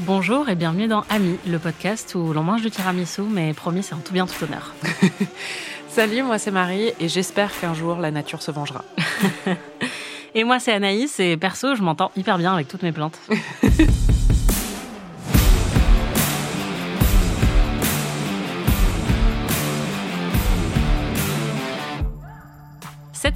[0.00, 3.94] Bonjour et bienvenue dans Ami, le podcast où l'on mange du tiramisu, mais promis, c'est
[3.94, 4.72] en tout bien, tout honneur.
[5.88, 8.84] Salut, moi c'est Marie et j'espère qu'un jour la nature se vengera.
[10.36, 13.18] et moi c'est Anaïs et perso, je m'entends hyper bien avec toutes mes plantes.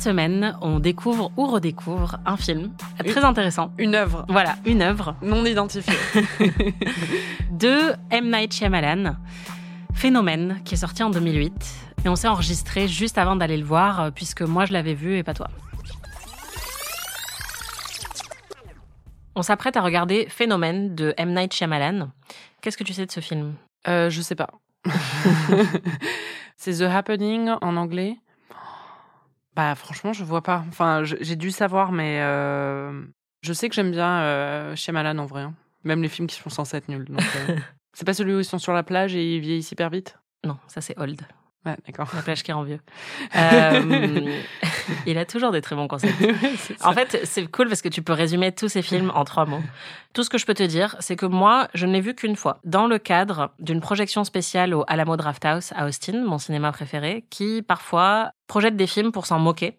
[0.02, 2.72] Cette semaine, on découvre ou redécouvre un film
[3.06, 3.72] très intéressant.
[3.78, 4.26] Une œuvre.
[4.28, 5.14] Voilà, une œuvre.
[5.22, 5.94] Non identifiée.
[7.52, 8.28] de M.
[8.32, 9.14] Night Shyamalan.
[9.94, 11.52] Phénomène, qui est sorti en 2008.
[12.04, 15.18] Et on s'est enregistré juste avant d'aller le voir, euh, puisque moi je l'avais vu
[15.18, 15.46] et pas toi.
[19.36, 21.32] On s'apprête à regarder Phénomène de M.
[21.32, 22.10] Night Shyamalan.
[22.60, 23.54] Qu'est-ce que tu sais de ce film?
[23.86, 24.50] Euh, Je sais pas.
[26.56, 28.16] C'est The Happening en anglais.
[29.54, 30.64] Bah franchement, je vois pas.
[30.68, 33.04] Enfin, j'ai dû savoir, mais euh,
[33.42, 35.42] je sais que j'aime bien euh, Shyamalan en vrai.
[35.42, 35.54] Hein.
[35.84, 37.06] Même les films qui sont censés être nuls.
[37.10, 37.56] Euh.
[37.92, 40.18] c'est pas celui où ils sont sur la plage et ils vieillissent hyper vite?
[40.44, 41.20] Non, ça c'est Old.
[41.64, 42.10] Ouais, d'accord.
[42.14, 42.80] La plage qui rend vieux.
[43.36, 44.40] Euh,
[45.06, 46.12] il a toujours des très bons conseils.
[46.84, 49.62] en fait, c'est cool parce que tu peux résumer tous ces films en trois mots.
[50.12, 52.34] Tout ce que je peux te dire, c'est que moi, je ne l'ai vu qu'une
[52.34, 57.24] fois, dans le cadre d'une projection spéciale au Alamo Drafthouse à Austin, mon cinéma préféré,
[57.30, 59.78] qui parfois projette des films pour s'en moquer.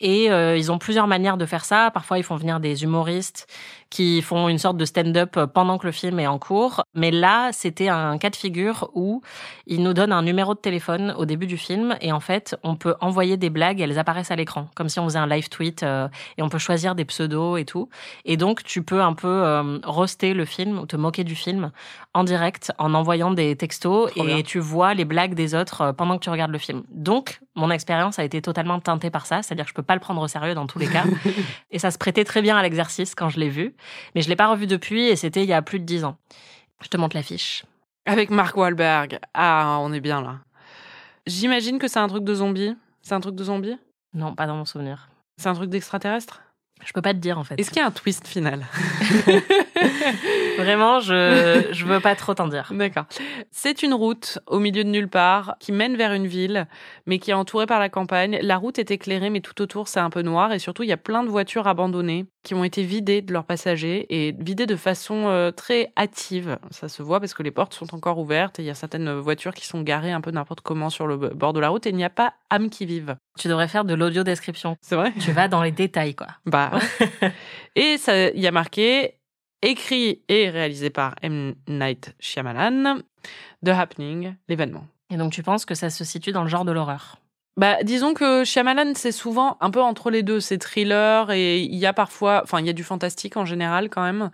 [0.00, 1.92] Et euh, ils ont plusieurs manières de faire ça.
[1.92, 3.46] Parfois, ils font venir des humoristes
[3.92, 6.82] qui font une sorte de stand-up pendant que le film est en cours.
[6.94, 9.20] Mais là, c'était un cas de figure où
[9.66, 12.74] ils nous donnent un numéro de téléphone au début du film et en fait, on
[12.74, 15.50] peut envoyer des blagues et elles apparaissent à l'écran, comme si on faisait un live
[15.50, 17.90] tweet euh, et on peut choisir des pseudos et tout.
[18.24, 21.70] Et donc, tu peux un peu euh, roster le film ou te moquer du film
[22.14, 26.24] en direct en envoyant des textos et tu vois les blagues des autres pendant que
[26.24, 26.82] tu regardes le film.
[26.90, 30.00] Donc, mon expérience a été totalement teintée par ça, c'est-à-dire que je peux pas le
[30.00, 31.04] prendre au sérieux dans tous les cas.
[31.70, 33.74] et ça se prêtait très bien à l'exercice quand je l'ai vu.
[34.14, 36.16] Mais je l'ai pas revu depuis et c'était il y a plus de dix ans.
[36.82, 37.64] Je te montre l'affiche.
[38.06, 39.20] Avec Mark Wahlberg.
[39.34, 40.38] Ah, on est bien là.
[41.26, 42.74] J'imagine que c'est un truc de zombie.
[43.02, 43.76] C'est un truc de zombie?
[44.14, 45.08] Non, pas dans mon souvenir.
[45.36, 46.42] C'est un truc d'extraterrestre?
[46.84, 47.60] Je peux pas te dire en fait.
[47.60, 48.66] Est-ce qu'il y a un twist final?
[50.58, 52.70] Vraiment, je je veux pas trop t'en dire.
[52.72, 53.04] D'accord.
[53.50, 56.66] C'est une route au milieu de nulle part qui mène vers une ville,
[57.06, 58.38] mais qui est entourée par la campagne.
[58.42, 60.92] La route est éclairée, mais tout autour c'est un peu noir et surtout il y
[60.92, 64.76] a plein de voitures abandonnées qui ont été vidées de leurs passagers et vidées de
[64.76, 66.58] façon euh, très hâtive.
[66.70, 69.12] Ça se voit parce que les portes sont encore ouvertes et il y a certaines
[69.12, 71.90] voitures qui sont garées un peu n'importe comment sur le bord de la route et
[71.90, 73.16] il n'y a pas âme qui vive.
[73.38, 74.76] Tu devrais faire de l'audio description.
[74.80, 75.12] C'est vrai?
[75.20, 76.28] Tu vas dans les détails quoi.
[76.46, 76.72] Bah.
[77.76, 79.14] et ça, il y a marqué
[79.62, 81.54] écrit et réalisé par M.
[81.68, 83.00] Night Shyamalan,
[83.64, 84.86] The Happening, l'événement.
[85.10, 87.18] Et donc tu penses que ça se situe dans le genre de l'horreur?
[87.56, 90.40] Bah, disons que Shyamalan, c'est souvent un peu entre les deux.
[90.40, 93.90] C'est thriller et il y a parfois, enfin, il y a du fantastique en général
[93.90, 94.30] quand même.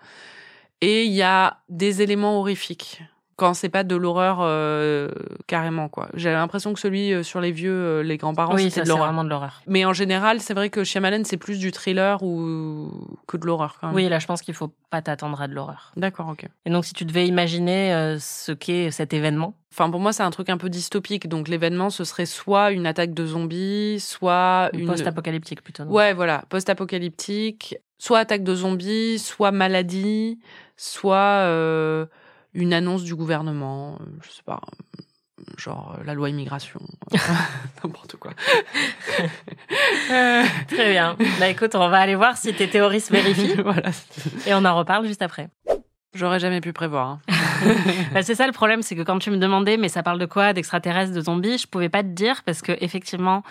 [0.80, 3.02] Et il y a des éléments horrifiques
[3.38, 5.08] quand c'est pas de l'horreur euh,
[5.46, 6.08] carrément quoi.
[6.14, 9.06] J'ai l'impression que celui euh, sur les vieux, euh, les grands-parents, oui, c'était de l'horreur.
[9.06, 9.62] vraiment de l'horreur.
[9.68, 12.90] Mais en général, c'est vrai que Shyamalan c'est plus du thriller ou
[13.28, 13.96] que de l'horreur quand même.
[13.96, 15.92] Oui, là je pense qu'il faut pas t'attendre à de l'horreur.
[15.96, 16.48] D'accord, ok.
[16.66, 19.54] Et donc si tu devais imaginer ce qu'est cet événement?
[19.72, 21.28] Enfin pour moi c'est un truc un peu dystopique.
[21.28, 25.84] Donc l'événement ce serait soit une attaque de zombies, soit une post-apocalyptique plutôt.
[25.84, 30.40] Ouais, voilà, post-apocalyptique, soit attaque de zombies, soit maladie,
[30.76, 31.44] soit
[32.58, 34.60] une annonce du gouvernement, euh, je sais pas,
[35.56, 36.80] genre euh, la loi immigration,
[37.84, 38.32] n'importe quoi.
[40.08, 41.16] Très bien.
[41.38, 43.54] Bah écoute, on va aller voir si tes théories se vérifient.
[43.62, 43.90] voilà.
[44.46, 45.48] Et on en reparle juste après.
[46.14, 47.06] J'aurais jamais pu prévoir.
[47.06, 47.20] Hein.
[48.14, 50.26] bah, c'est ça le problème, c'est que quand tu me demandais, mais ça parle de
[50.26, 53.42] quoi, d'extraterrestres, de zombies, je pouvais pas te dire parce que effectivement,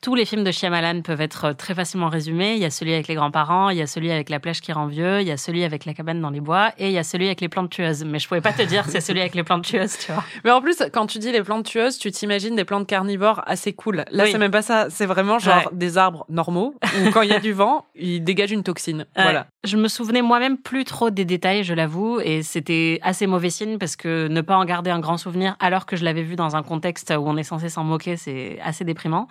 [0.00, 2.54] tous les films de Shyamalan peuvent être très facilement résumés.
[2.54, 4.72] Il y a celui avec les grands-parents, il y a celui avec la plage qui
[4.72, 6.98] rend vieux, il y a celui avec la cabane dans les bois et il y
[6.98, 8.04] a celui avec les plantes tueuses.
[8.04, 10.24] Mais je pouvais pas te dire c'est celui avec les plantes tueuses, tu vois.
[10.44, 13.72] Mais en plus, quand tu dis les plantes tueuses, tu t'imagines des plantes carnivores assez
[13.72, 14.04] cool.
[14.10, 14.88] Là, c'est même pas ça.
[14.88, 18.52] C'est vraiment genre des arbres normaux où quand il y a du vent, ils dégagent
[18.52, 19.06] une toxine.
[19.16, 19.46] Voilà.
[19.64, 23.96] Je me souvenais moi-même plus trop des détails, je l'avoue, et c'était assez mauvais parce
[23.96, 26.62] que ne pas en garder un grand souvenir alors que je l'avais vu dans un
[26.62, 29.28] contexte où on est censé s'en moquer, c'est assez déprimant.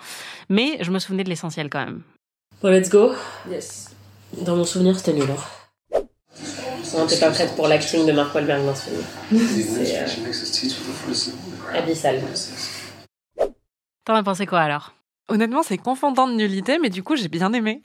[0.49, 2.01] Mais je me souvenais de l'essentiel quand même.
[2.61, 3.13] Bon, let's go.
[3.49, 3.95] Yes.
[4.41, 5.29] Dans mon souvenir, c'était nul.
[5.29, 6.01] Hein.
[6.97, 9.01] Non, t'es pas prête pour l'acting de Mark Wahlberg dans ce film.
[9.47, 11.77] C'est euh...
[11.77, 12.21] abyssal.
[14.05, 14.93] T'en as pensé quoi alors?
[15.27, 17.83] Honnêtement, c'est confondant de nullité, mais du coup, j'ai bien aimé.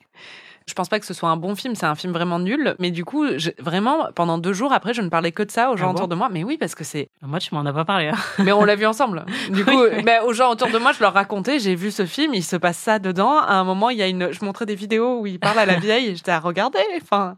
[0.66, 2.74] Je pense pas que ce soit un bon film, c'est un film vraiment nul.
[2.78, 3.26] Mais du coup,
[3.58, 6.08] vraiment, pendant deux jours après, je ne parlais que de ça aux gens ah autour
[6.08, 6.30] de moi.
[6.30, 7.10] Mais oui, parce que c'est.
[7.20, 8.08] Moi, tu m'en as pas parlé.
[8.08, 8.16] Hein.
[8.38, 9.24] Mais on l'a vu ensemble.
[9.50, 12.32] Du coup, ben, aux gens autour de moi, je leur racontais, j'ai vu ce film,
[12.34, 13.38] il se passe ça dedans.
[13.38, 14.32] À un moment, il y a une.
[14.32, 16.16] Je montrais des vidéos où il parle à la vieille.
[16.16, 16.80] J'étais à regarder.
[17.02, 17.36] Enfin,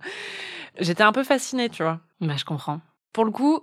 [0.78, 1.98] j'étais un peu fascinée, tu vois.
[2.20, 2.80] Bah, je comprends.
[3.12, 3.54] Pour le coup,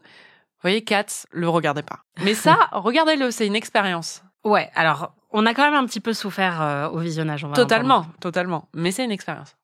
[0.63, 1.99] vous voyez, Cats, le regardez pas.
[2.23, 4.23] Mais ça, regardez-le, c'est une expérience.
[4.43, 7.43] Ouais, alors on a quand même un petit peu souffert euh, au visionnage.
[7.43, 8.67] On va en Totalement, totalement.
[8.73, 9.55] Mais c'est une expérience.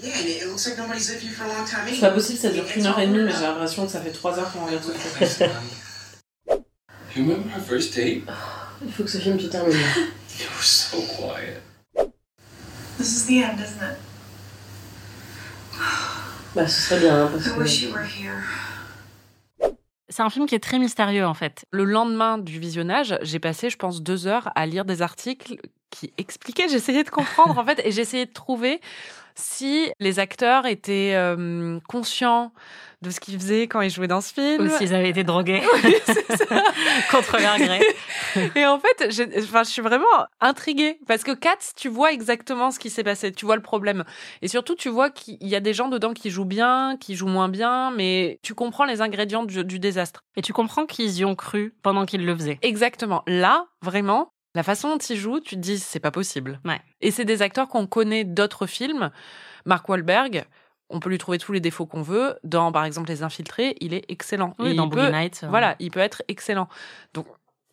[0.00, 1.80] Yeah, and it looks like nobody's lived here for a long time.
[1.88, 4.12] C'est pas possible, ça dure qu'une heure et demie, mais j'ai l'impression que ça fait
[4.12, 4.84] trois heures qu'on regarde
[7.66, 8.22] first date?
[8.80, 9.76] Il faut que ce film se termine.
[10.38, 11.60] You were so quiet.
[12.96, 13.96] This is the end, isn't it?
[16.54, 17.86] Bah, ce serait bien, hein, parce I wish que.
[17.86, 18.44] you were here.
[20.08, 21.66] C'est un film qui est très mystérieux en fait.
[21.70, 25.56] Le lendemain du visionnage, j'ai passé, je pense, deux heures à lire des articles
[25.90, 28.80] qui expliquaient, j'essayais de comprendre en fait, et j'essayais de trouver
[29.34, 32.52] si les acteurs étaient euh, conscients
[33.02, 34.66] de ce qu'ils faisaient quand ils jouaient dans ce film.
[34.66, 35.62] Ou s'ils avaient été drogués
[37.10, 37.80] contre leur gré.
[38.56, 40.06] Et en fait, je suis vraiment
[40.40, 44.04] intriguée parce que Cats, tu vois exactement ce qui s'est passé, tu vois le problème.
[44.42, 47.28] Et surtout, tu vois qu'il y a des gens dedans qui jouent bien, qui jouent
[47.28, 50.24] moins bien, mais tu comprends les ingrédients du, du désastre.
[50.36, 52.58] Et tu comprends qu'ils y ont cru pendant qu'ils le faisaient.
[52.62, 53.22] Exactement.
[53.26, 56.60] Là, vraiment, la façon dont ils jouent, tu te dis, c'est pas possible.
[56.64, 56.80] Ouais.
[57.00, 59.10] Et c'est des acteurs qu'on connaît d'autres films.
[59.66, 60.46] Mark Wahlberg,
[60.90, 62.36] on peut lui trouver tous les défauts qu'on veut.
[62.44, 64.54] Dans, par exemple, Les Infiltrés, il est excellent.
[64.58, 66.68] Oui, Et dans il peut- euh, Voilà, il peut être excellent.
[67.14, 67.26] Donc,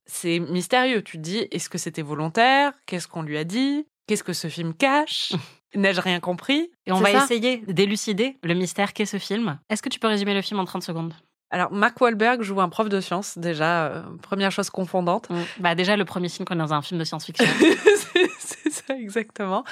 [0.06, 1.02] c'est mystérieux.
[1.02, 2.74] Tu te dis, est-ce que c'était volontaire?
[2.86, 3.86] Qu'est-ce qu'on lui a dit?
[4.08, 5.34] Qu'est-ce que ce film cache?
[5.76, 6.72] N'ai-je rien compris?
[6.86, 9.60] Et on va ça essayer d'élucider le mystère qu'est ce film.
[9.70, 11.14] Est-ce que tu peux résumer le film en 30 secondes?
[11.52, 15.30] Alors, Mark Wahlberg joue un prof de sciences, déjà, euh, première chose confondante.
[15.60, 17.46] Bah déjà le premier film qu'on est dans un film de science-fiction.
[18.40, 19.64] c'est ça exactement.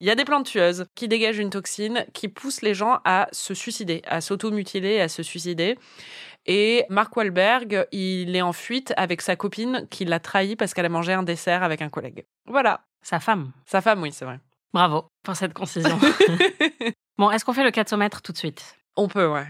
[0.00, 3.28] Il y a des plantes tueuses qui dégagent une toxine qui pousse les gens à
[3.32, 5.78] se suicider, à s'automutiler, à se suicider.
[6.46, 10.86] Et Mark Wahlberg, il est en fuite avec sa copine qui l'a trahi parce qu'elle
[10.86, 12.24] a mangé un dessert avec un collègue.
[12.46, 12.80] Voilà.
[13.02, 13.52] Sa femme.
[13.66, 14.40] Sa femme, oui, c'est vrai.
[14.72, 15.98] Bravo pour cette concision.
[17.18, 18.76] bon, est-ce qu'on fait le 4 tout de suite?
[18.96, 19.46] On peut, ouais.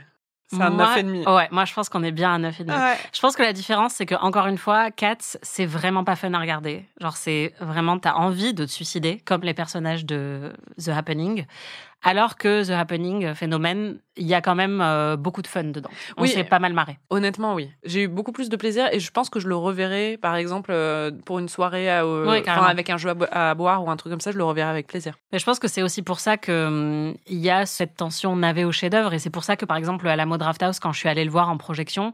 [0.51, 1.27] C'est un Moi- 9,5.
[1.37, 2.69] Ouais, moi je pense qu'on est bien à 9,5.
[2.69, 2.97] Ouais.
[3.13, 6.33] Je pense que la différence, c'est que encore une fois, Cats, c'est vraiment pas fun
[6.33, 6.87] à regarder.
[7.01, 10.53] Genre, c'est vraiment, t'as envie de te suicider, comme les personnages de
[10.83, 11.45] The Happening.
[12.03, 15.65] Alors que The Happening, euh, phénomène, il y a quand même euh, beaucoup de fun
[15.65, 15.91] dedans.
[16.17, 16.29] On Oui.
[16.29, 16.99] s'est pas mal marré.
[17.11, 17.71] Honnêtement, oui.
[17.85, 20.71] J'ai eu beaucoup plus de plaisir et je pense que je le reverrai, par exemple,
[20.73, 23.91] euh, pour une soirée à, euh, Oui, avec un jeu à, bo- à boire ou
[23.91, 25.19] un truc comme ça, je le reverrai avec plaisir.
[25.33, 28.65] Mais je pense que c'est aussi pour ça que hum, y a cette tension navet
[28.65, 30.93] au chef-d'œuvre et c'est pour ça que par exemple à la mode Draft House quand
[30.93, 32.13] je suis allée le voir en projection,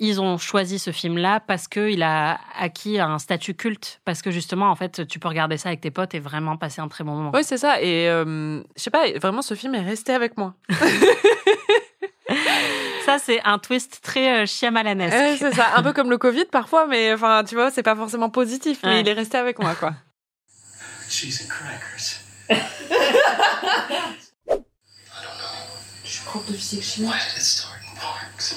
[0.00, 4.30] ils ont choisi ce film-là parce que il a acquis un statut culte parce que
[4.30, 7.02] justement en fait tu peux regarder ça avec tes potes et vraiment passer un très
[7.04, 7.30] bon moment.
[7.34, 7.80] Oui, c'est ça.
[7.82, 10.54] Et euh, je sais pas, vraiment, ce film est resté avec moi.
[13.06, 15.16] Ça c'est un twist très euh, Shyamalanesque.
[15.16, 15.68] Ouais, c'est ça.
[15.76, 18.88] Un peu comme le Covid parfois, mais enfin, tu vois, c'est pas forcément positif, mais
[18.90, 19.00] Ouais.
[19.00, 19.94] il est resté avec moi, quoi.
[21.08, 22.20] Cheese and crackers.
[26.04, 27.06] Je suis prof de physique chimie.
[27.08, 28.56] Why did it start in parks?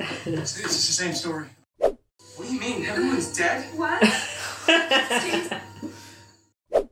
[0.00, 1.46] It's, it's just the same story.
[1.78, 1.96] What
[2.40, 2.86] do you mean?
[2.86, 3.64] Everyone's dead?
[3.76, 4.02] What?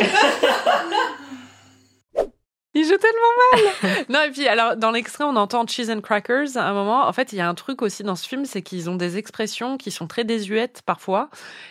[2.72, 4.04] Il joue tellement mal.
[4.08, 7.04] non, et puis, alors, dans l'extrait, on entend cheese and crackers à un moment.
[7.08, 9.16] En fait, il y a un truc aussi dans ce film, c'est qu'ils ont des
[9.18, 11.30] expressions qui sont très désuètes parfois.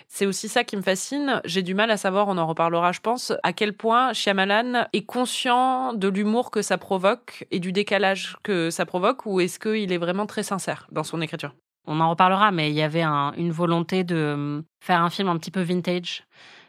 [0.09, 1.41] C'est aussi ça qui me fascine.
[1.45, 5.05] J'ai du mal à savoir, on en reparlera, je pense, à quel point Shyamalan est
[5.05, 9.93] conscient de l'humour que ça provoque et du décalage que ça provoque, ou est-ce qu'il
[9.93, 11.55] est vraiment très sincère dans son écriture?
[11.87, 15.29] On en reparlera, mais il y avait un- une volonté de hum, faire un film
[15.29, 16.23] un petit peu vintage.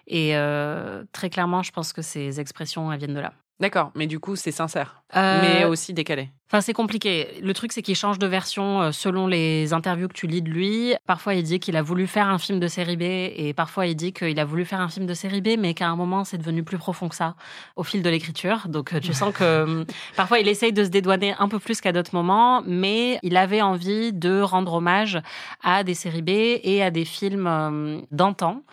[0.06, 3.32] Et euh, très clairement, je pense que ces expressions elles viennent de là.
[3.60, 6.30] D'accord, mais du coup, c'est sincère, Euh, mais aussi décalé.
[6.52, 7.28] Enfin, c'est compliqué.
[7.44, 10.50] Le truc, c'est qu'il change de version euh, selon les interviews que tu lis de
[10.50, 10.94] lui.
[11.06, 13.94] Parfois, il dit qu'il a voulu faire un film de série B, et parfois, il
[13.94, 16.38] dit qu'il a voulu faire un film de série B, mais qu'à un moment, c'est
[16.38, 17.36] devenu plus profond que ça
[17.76, 18.66] au fil de l'écriture.
[18.66, 19.84] Donc, euh, tu sens que euh,
[20.16, 23.62] parfois, il essaye de se dédouaner un peu plus qu'à d'autres moments, mais il avait
[23.62, 25.22] envie de rendre hommage
[25.62, 28.64] à des séries B et à des films d'antan.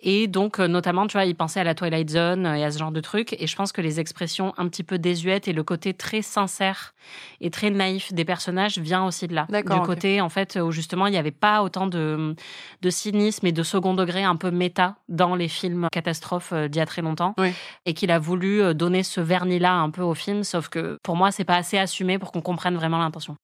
[0.00, 2.92] Et donc, notamment, tu vois, il pensait à la Twilight Zone et à ce genre
[2.92, 3.34] de trucs.
[3.34, 6.94] Et je pense que les expressions un petit peu désuètes et le côté très sincère
[7.40, 9.46] et très naïf des personnages vient aussi de là.
[9.50, 12.34] Du côté, en fait, où justement, il n'y avait pas autant de,
[12.82, 16.78] de cynisme et de second degré un peu méta dans les films catastrophes euh, d'il
[16.78, 17.34] y a très longtemps.
[17.38, 17.52] Oui.
[17.84, 21.16] Et qu'il a voulu euh, donner ce vernis-là un peu au film, sauf que pour
[21.16, 23.36] moi, c'est pas assez assumé pour qu'on comprenne vraiment l'intention.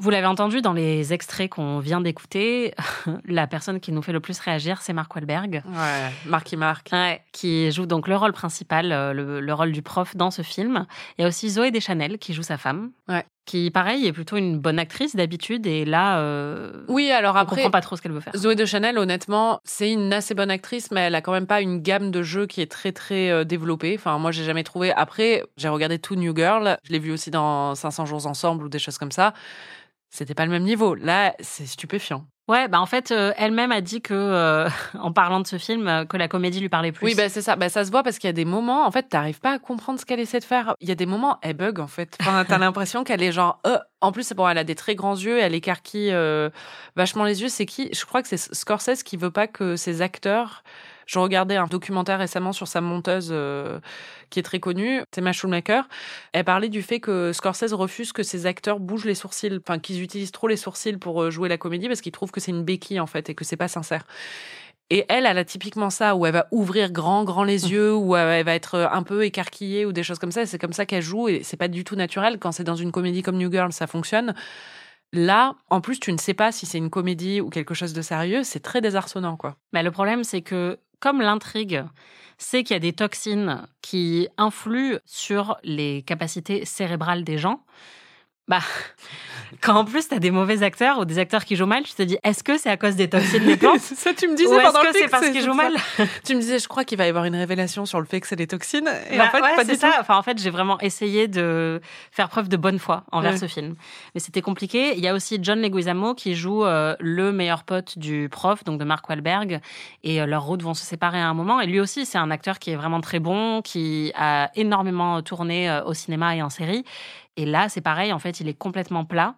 [0.00, 2.72] Vous l'avez entendu dans les extraits qu'on vient d'écouter,
[3.24, 5.62] la personne qui nous fait le plus réagir, c'est Mark Wahlberg.
[5.66, 6.88] Ouais, Marky Mark.
[6.92, 10.42] Ouais, qui joue donc le rôle principal, euh, le, le rôle du prof dans ce
[10.42, 10.86] film.
[11.18, 12.90] Il y a aussi Zoé Deschanel qui joue sa femme.
[13.08, 13.24] Ouais.
[13.44, 17.56] qui, pareil, est plutôt une bonne actrice d'habitude, et là, euh, Oui, alors on après,
[17.56, 18.34] comprend pas trop ce qu'elle veut faire.
[18.36, 21.60] Zoé de Chanel, honnêtement, c'est une assez bonne actrice, mais elle a quand même pas
[21.60, 23.96] une gamme de jeux qui est très très euh, développée.
[23.98, 24.92] Enfin, moi, j'ai jamais trouvé.
[24.92, 26.76] Après, j'ai regardé tout New Girl.
[26.84, 29.32] Je l'ai vu aussi dans 500 jours ensemble ou des choses comme ça.
[30.10, 30.94] C'était pas le même niveau.
[30.94, 32.26] Là, c'est stupéfiant.
[32.48, 35.86] Ouais, bah en fait, euh, elle-même a dit que, euh, en parlant de ce film,
[35.86, 37.04] euh, que la comédie lui parlait plus.
[37.04, 37.56] Oui, bah, c'est ça.
[37.56, 39.58] Bah, ça se voit parce qu'il y a des moments, en fait, t'arrives pas à
[39.58, 40.74] comprendre ce qu'elle essaie de faire.
[40.80, 42.16] Il y a des moments, elle bug, en fait.
[42.20, 43.78] Enfin, t'as l'impression qu'elle est genre, euh.
[44.00, 46.16] En plus, c'est bon, elle a des très grands yeux, elle écarquille
[46.96, 47.48] vachement les yeux.
[47.48, 47.90] C'est qui?
[47.92, 50.62] Je crois que c'est Scorsese qui veut pas que ses acteurs.
[51.08, 53.80] Je regardais un documentaire récemment sur sa monteuse euh,
[54.28, 55.80] qui est très connue, Tema Schulmacher.
[56.34, 60.02] Elle parlait du fait que Scorsese refuse que ses acteurs bougent les sourcils, enfin qu'ils
[60.02, 62.62] utilisent trop les sourcils pour euh, jouer la comédie parce qu'il trouve que c'est une
[62.62, 64.04] béquille en fait et que c'est pas sincère.
[64.90, 68.14] Et elle, elle a typiquement ça, où elle va ouvrir grand, grand les yeux, où
[68.14, 70.44] elle va être un peu écarquillée ou des choses comme ça.
[70.44, 72.38] C'est comme ça qu'elle joue et c'est pas du tout naturel.
[72.38, 74.34] Quand c'est dans une comédie comme New Girl, ça fonctionne.
[75.12, 78.02] Là, en plus, tu ne sais pas si c'est une comédie ou quelque chose de
[78.02, 78.42] sérieux.
[78.44, 79.56] C'est très désarçonnant, quoi.
[79.72, 81.84] Mais le problème, c'est que comme l'intrigue,
[82.38, 87.64] c'est qu'il y a des toxines qui influent sur les capacités cérébrales des gens.
[88.48, 88.60] Bah,
[89.62, 92.02] quand en plus t'as des mauvais acteurs ou des acteurs qui jouent mal, tu te
[92.02, 94.54] dis est-ce que c'est à cause des toxines des plantes ça, tu me ou disais
[94.54, 95.74] est-ce pendant que le c'est parce qu'ils jouent mal
[96.24, 98.26] Tu me disais, je crois qu'il va y avoir une révélation sur le fait que
[98.26, 98.88] c'est des toxines.
[99.10, 99.88] Et Bah en fait, ouais, pas c'est du ça.
[99.90, 99.94] tout.
[100.00, 103.38] Enfin, en fait, j'ai vraiment essayé de faire preuve de bonne foi envers Ouais.
[103.38, 103.74] ce film,
[104.14, 104.94] mais c'était compliqué.
[104.96, 108.78] Il y a aussi John Leguizamo qui joue euh, le meilleur pote du prof, donc
[108.78, 109.60] de Mark Wahlberg,
[110.04, 111.60] et euh, leurs routes vont se séparer à un moment.
[111.60, 115.68] Et lui aussi, c'est un acteur qui est vraiment très bon, qui a énormément tourné
[115.70, 116.84] euh, au cinéma et en série.
[117.38, 118.12] Et là, c'est pareil.
[118.12, 119.36] En fait, il est complètement plat.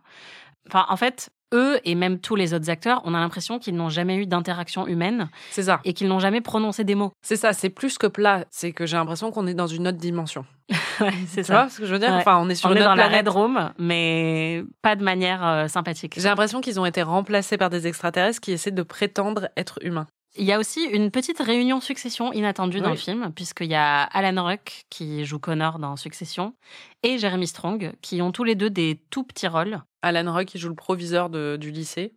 [0.67, 1.31] Enfin, en fait.
[1.53, 4.87] Eux et même tous les autres acteurs, on a l'impression qu'ils n'ont jamais eu d'interaction
[4.87, 5.81] humaine C'est ça.
[5.83, 7.11] et qu'ils n'ont jamais prononcé des mots.
[7.23, 7.53] C'est ça.
[7.53, 8.45] C'est plus que plat.
[8.53, 10.47] C'est que j'ai l'impression qu'on est dans une autre dimension.
[11.01, 11.55] Ouais, c'est Tu ça.
[11.63, 12.11] vois ce que je veux dire?
[12.11, 12.19] Ouais.
[12.19, 13.27] Enfin, on est sur on une est autre dans la planète.
[13.27, 16.15] Red Room, mais pas de manière euh, sympathique.
[16.19, 20.07] J'ai l'impression qu'ils ont été remplacés par des extraterrestres qui essaient de prétendre être humains.
[20.37, 24.03] Il y a aussi une petite réunion Succession inattendue dans le film, puisqu'il y a
[24.03, 26.55] Alan Ruck qui joue Connor dans Succession
[27.03, 29.83] et Jeremy Strong qui ont tous les deux des tout petits rôles.
[30.03, 32.15] Alan Rock, il joue le proviseur de- du lycée.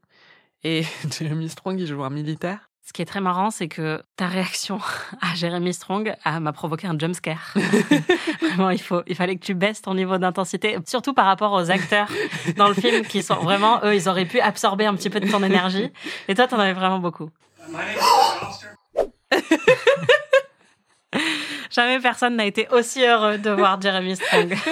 [0.64, 0.84] Et
[1.20, 2.70] Jeremy Strong, il joue un militaire.
[2.86, 4.80] Ce qui est très marrant, c'est que ta réaction
[5.22, 7.54] à Jeremy Strong m'a provoqué un jumpscare.
[8.42, 11.72] vraiment, il, faut, il fallait que tu baisses ton niveau d'intensité, surtout par rapport aux
[11.72, 12.10] acteurs
[12.58, 15.32] dans le film qui sont vraiment, eux, ils auraient pu absorber un petit peu de
[15.32, 15.90] ton énergie.
[16.28, 17.30] Et toi, t'en avais vraiment beaucoup.
[21.72, 24.56] Jamais personne n'a été aussi heureux de voir Jeremy Strong.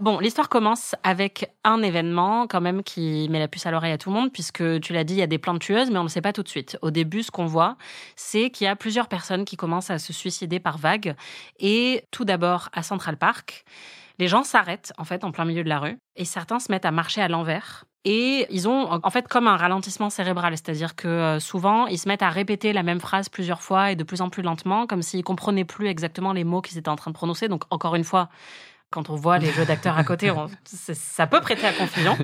[0.00, 3.98] Bon, l'histoire commence avec un événement quand même qui met la puce à l'oreille à
[3.98, 6.02] tout le monde, puisque tu l'as dit, il y a des plantes tueuses, mais on
[6.02, 6.78] ne le sait pas tout de suite.
[6.82, 7.76] Au début, ce qu'on voit,
[8.14, 11.16] c'est qu'il y a plusieurs personnes qui commencent à se suicider par vagues.
[11.58, 13.64] Et tout d'abord, à Central Park,
[14.18, 16.84] les gens s'arrêtent en fait en plein milieu de la rue, et certains se mettent
[16.84, 17.84] à marcher à l'envers.
[18.04, 22.08] Et ils ont en fait comme un ralentissement cérébral, c'est-à-dire que euh, souvent ils se
[22.08, 25.02] mettent à répéter la même phrase plusieurs fois et de plus en plus lentement, comme
[25.02, 27.48] s'ils comprenaient plus exactement les mots qu'ils étaient en train de prononcer.
[27.48, 28.28] Donc encore une fois,
[28.90, 32.16] quand on voit les jeux d'acteurs à côté, on- ça peut prêter à confusion.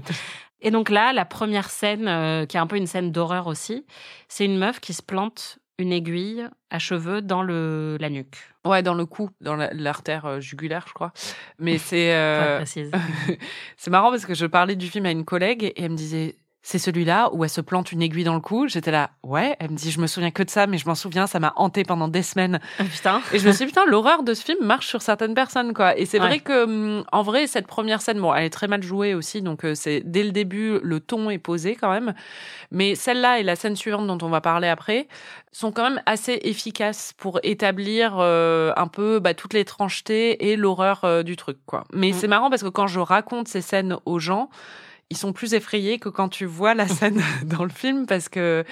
[0.61, 3.85] Et donc là, la première scène, euh, qui est un peu une scène d'horreur aussi,
[4.29, 8.37] c'est une meuf qui se plante une aiguille à cheveux dans le, la nuque.
[8.65, 11.13] Ouais, dans le cou, dans la- l'artère euh, jugulaire, je crois.
[11.59, 12.65] Mais c'est euh,
[13.77, 16.37] c'est marrant parce que je parlais du film à une collègue et elle me disait
[16.67, 18.69] c'est celui-là où elle se plante une aiguille dans le cou.
[18.69, 19.55] J'étais là, ouais.
[19.61, 21.53] Elle me dit, je me souviens que de ça, mais je m'en souviens, ça m'a
[21.57, 22.59] hanté pendant des semaines.
[22.79, 23.21] Ah, Putain.
[23.35, 25.95] Et je me suis dit, putain, l'horreur de ce film marche sur certaines personnes, quoi.
[25.99, 26.27] Et c'est Ouais.
[26.27, 29.43] vrai que, hum, en vrai, cette première scène, bon, elle est très mal jouée aussi,
[29.43, 32.15] donc euh, c'est dès le début, le ton est posé quand même.
[32.71, 35.07] Mais celle-là et la scène suivante dont on va parler après
[35.53, 41.03] sont quand même assez efficaces pour établir euh, un peu bah, toute l'étrangeté et l'horreur
[41.05, 41.85] euh, du truc, quoi.
[41.93, 42.15] Mais Mm.
[42.15, 44.49] c'est marrant parce que quand je raconte ces scènes aux gens,
[45.11, 48.65] ils sont plus effrayés que quand tu vois la scène dans le film parce que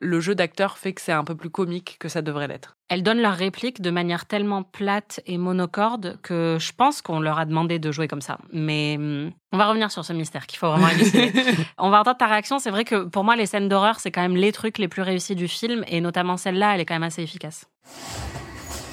[0.00, 2.76] le jeu d'acteur fait que c'est un peu plus comique que ça devrait l'être.
[2.88, 7.38] Elles donnent leurs répliques de manière tellement plate et monocorde que je pense qu'on leur
[7.38, 8.38] a demandé de jouer comme ça.
[8.52, 11.32] Mais hum, on va revenir sur ce mystère qu'il faut vraiment élucider.
[11.78, 12.58] on va entendre ta réaction.
[12.58, 15.02] C'est vrai que pour moi, les scènes d'horreur, c'est quand même les trucs les plus
[15.02, 15.84] réussis du film.
[15.86, 17.66] Et notamment celle-là, elle est quand même assez efficace.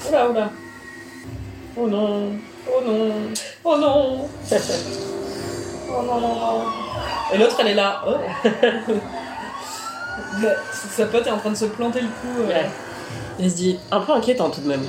[0.08, 0.52] Oula, oula.
[1.76, 2.32] Oh non.
[2.66, 3.14] Oh non.
[3.64, 4.28] Oh non.
[5.88, 6.64] oh non, non, non.
[7.32, 8.02] Et l'autre, elle est là.
[8.06, 8.16] Oh.
[10.72, 12.40] Sa pote est en train de se planter le cou.
[12.40, 12.48] euh.
[12.48, 12.70] Ouais.
[13.38, 14.82] Elle se dit un peu inquiétant tout de même.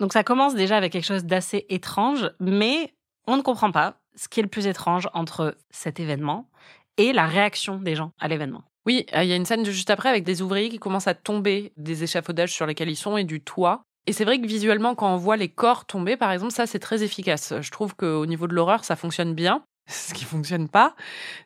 [0.00, 2.92] Donc ça commence déjà avec quelque chose d'assez étrange, mais
[3.26, 6.48] on ne comprend pas ce qui est le plus étrange entre cet événement
[6.96, 8.62] et la réaction des gens à l'événement.
[8.86, 11.08] Oui, euh, il y a une scène de juste après avec des ouvriers qui commencent
[11.08, 13.84] à tomber des échafaudages sur lesquels ils sont et du toit.
[14.06, 16.78] Et c'est vrai que visuellement, quand on voit les corps tomber, par exemple, ça c'est
[16.78, 17.54] très efficace.
[17.60, 19.64] Je trouve qu'au niveau de l'horreur, ça fonctionne bien.
[19.86, 20.94] Ce qui fonctionne pas,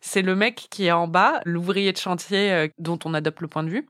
[0.00, 3.48] c'est le mec qui est en bas, l'ouvrier de chantier euh, dont on adopte le
[3.48, 3.88] point de vue.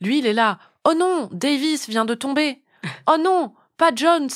[0.00, 0.58] Lui, il est là.
[0.84, 2.62] Oh non, Davis vient de tomber.
[3.08, 4.28] Oh non, pas Jones.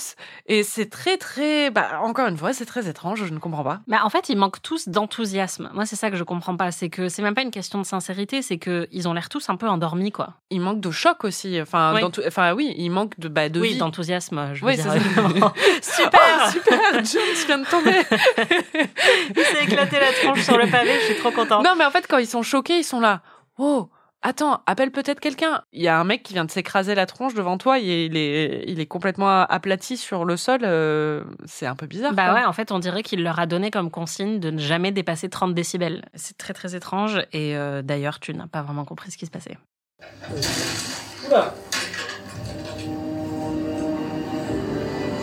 [0.47, 1.71] Et c'est très, très.
[1.71, 3.81] Bah, encore une fois, c'est très étrange, je ne comprends pas.
[3.89, 5.71] Bah, en fait, ils manquent tous d'enthousiasme.
[5.75, 6.71] Moi, c'est ça que je comprends pas.
[6.73, 9.49] C'est que c'est même pas une question de sincérité, c'est que ils ont l'air tous
[9.51, 10.35] un peu endormis, quoi.
[10.51, 11.61] Il manque de choc aussi.
[11.61, 12.01] Enfin, Oui.
[12.01, 14.93] dans tout- enfin oui, il manque de, bah, de oui, d'enthousiasme, je veux Oui, dire.
[15.83, 17.91] Super, Oh, super, Jones vient de tomber.
[19.37, 21.65] Il s'est éclaté la tronche sur le pavé, je suis trop contente.
[21.65, 23.21] Non, mais en fait, quand ils sont choqués, ils sont là.
[23.59, 23.89] Oh,
[24.23, 25.63] attends, appelle peut-être quelqu'un.
[25.73, 27.79] Il y a un mec qui vient de s'écraser la tronche devant toi.
[27.79, 30.61] Il est, il est, il est complètement aplati sur le sol.
[30.63, 32.13] euh, c'est un peu bizarre.
[32.15, 32.35] Bah quoi.
[32.35, 35.29] ouais, en fait, on dirait qu'il leur a donné comme consigne de ne jamais dépasser
[35.29, 36.05] 30 décibels.
[36.15, 39.31] C'est très très étrange et euh, d'ailleurs, tu n'as pas vraiment compris ce qui se
[39.31, 39.59] passait.
[41.29, 41.55] Oula.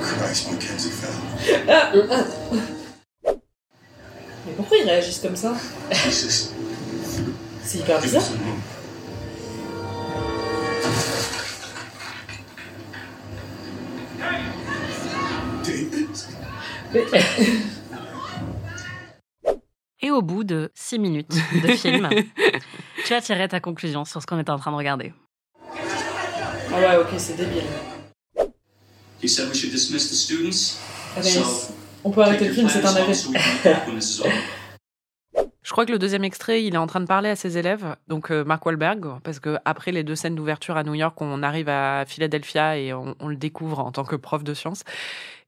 [0.01, 1.63] Christ, Mackenzie fell.
[1.67, 3.31] Ah, euh, ah.
[4.45, 5.53] Mais pourquoi ils réagissent comme ça?
[5.91, 8.23] C'est hyper bizarre.
[20.01, 22.09] Et au bout de 6 minutes de film,
[23.05, 25.13] tu as tiré ta conclusion sur ce qu'on était en train de regarder.
[26.71, 27.63] Ah ouais, ok, c'est débile.
[29.21, 30.79] He said we should dismiss the students.
[31.15, 33.09] Ah, mais So, on peut arrêter le film, c'est un plans arrêt.
[33.09, 34.31] off so we can be back when this is over.
[35.61, 37.95] Je crois que le deuxième extrait, il est en train de parler à ses élèves,
[38.07, 41.43] donc euh, Mark Wahlberg, parce que après les deux scènes d'ouverture à New York, on
[41.43, 44.83] arrive à Philadelphia et on, on le découvre en tant que prof de sciences.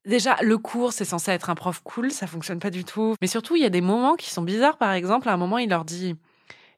[0.05, 3.15] Déjà, le cours, c'est censé être un prof cool, ça fonctionne pas du tout.
[3.22, 4.77] Mais surtout, il y a des moments qui sont bizarres.
[4.77, 6.15] Par exemple, à un moment, il leur dit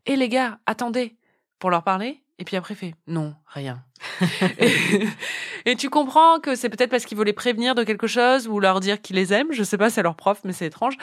[0.05, 1.15] "Hé les gars, attendez",
[1.59, 2.19] pour leur parler.
[2.39, 3.81] Et puis après, il fait "Non, rien".
[4.59, 5.07] et,
[5.65, 8.59] et tu comprends que c'est peut-être parce qu'il veut les prévenir de quelque chose ou
[8.59, 9.47] leur dire qu'il les aime.
[9.51, 10.95] Je sais pas, c'est leur prof, mais c'est étrange.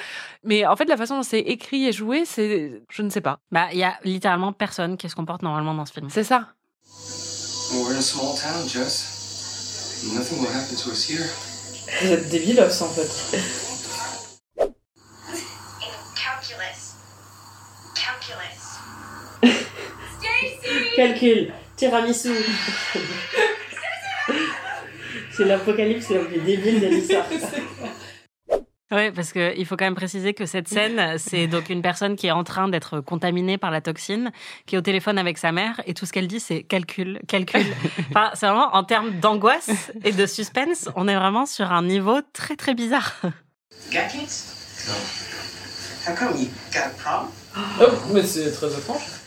[0.44, 3.38] Mais en fait, la façon dont c'est écrit et joué, c'est, je ne sais pas.
[3.50, 6.10] Bah, il y a littéralement personne qui se comporte normalement dans ce film.
[6.10, 6.48] C'est ça.
[7.72, 10.02] We're in a small town, Jess.
[10.14, 11.24] Nothing will happen to us here.
[12.02, 13.36] Vous êtes débilos en fait.
[16.16, 16.94] Calculus.
[17.94, 18.60] Calculus.
[20.18, 20.96] Stacy!
[20.96, 22.32] Calcul, tiramisu.
[25.32, 27.26] c'est l'apocalypse la plus débile de l'histoire.
[28.92, 32.16] Oui, parce que il faut quand même préciser que cette scène, c'est donc une personne
[32.16, 34.32] qui est en train d'être contaminée par la toxine,
[34.66, 37.66] qui est au téléphone avec sa mère, et tout ce qu'elle dit, c'est calcul, calcul.
[38.10, 42.18] Enfin, c'est vraiment en termes d'angoisse et de suspense, on est vraiment sur un niveau
[42.32, 43.14] très très bizarre.
[43.92, 44.86] Got kids?
[44.88, 44.94] No.
[46.06, 46.36] How come?
[46.36, 47.30] You got a problem?
[47.80, 49.19] Oh, mais c'est très étrange.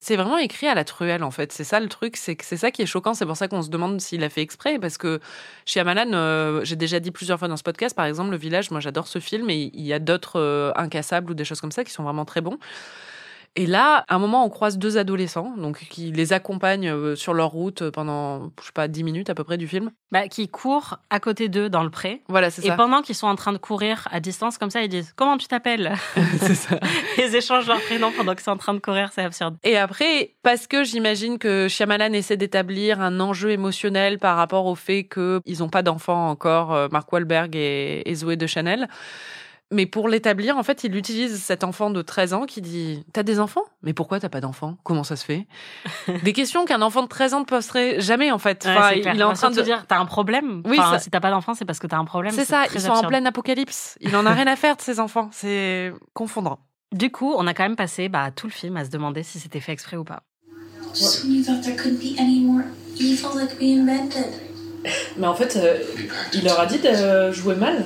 [0.00, 1.52] C'est vraiment écrit à la truelle, en fait.
[1.52, 3.14] C'est ça le truc, c'est que c'est ça qui est choquant.
[3.14, 4.78] C'est pour ça qu'on se demande s'il a fait exprès.
[4.78, 5.18] Parce que
[5.66, 8.70] chez Amalan, euh, j'ai déjà dit plusieurs fois dans ce podcast, par exemple, Le Village,
[8.70, 11.72] moi j'adore ce film et il y a d'autres euh, incassables ou des choses comme
[11.72, 12.58] ça qui sont vraiment très bons.
[13.56, 17.34] Et là, à un moment, on croise deux adolescents, donc qui les accompagnent euh, sur
[17.34, 19.90] leur route pendant, je sais pas, 10 minutes à peu près du film.
[20.12, 22.22] Bah, qui court à côté d'eux dans le pré.
[22.28, 22.76] Voilà, c'est Et ça.
[22.76, 25.48] pendant qu'ils sont en train de courir à distance comme ça, ils disent Comment tu
[25.48, 25.92] t'appelles?
[26.38, 26.78] C'est ça.
[27.18, 29.56] Ils échangent leur prénom pendant qu'ils sont en train de courir, c'est absurde.
[29.64, 34.74] Et après, parce que j'imagine que Shyamalan essaie d'établir un enjeu émotionnel par rapport au
[34.74, 38.88] fait qu'ils n'ont pas d'enfants encore, euh, Mark Wahlberg et, et Zoé de Chanel.
[39.70, 43.22] Mais pour l'établir, en fait, il utilise cet enfant de 13 ans qui dit T'as
[43.22, 43.60] des enfants?
[43.82, 44.78] Mais pourquoi t'as pas d'enfants?
[44.82, 45.46] Comment ça se fait?
[46.22, 48.64] Des questions qu'un enfant de 13 ans ne poserait jamais, en fait.
[48.64, 49.14] Ouais, Enfin, c'est clair.
[49.14, 51.20] il est en train de surtout dire T'as un problème Oui, Enfin, ça- Si t'as
[51.20, 52.32] pas d'enfant, c'est parce que t'as un problème.
[52.32, 53.98] C'est ça, ils sont en pleine apocalypse.
[54.00, 55.28] Il en a rien à faire de ses enfants.
[55.32, 56.60] C'est confondant.
[56.92, 59.38] Du coup, on a quand même passé bah, tout le film à se demander si
[59.38, 60.22] c'était fait exprès ou pas.
[65.18, 65.76] Mais en fait, euh,
[66.32, 67.84] il leur a dit de jouer mal.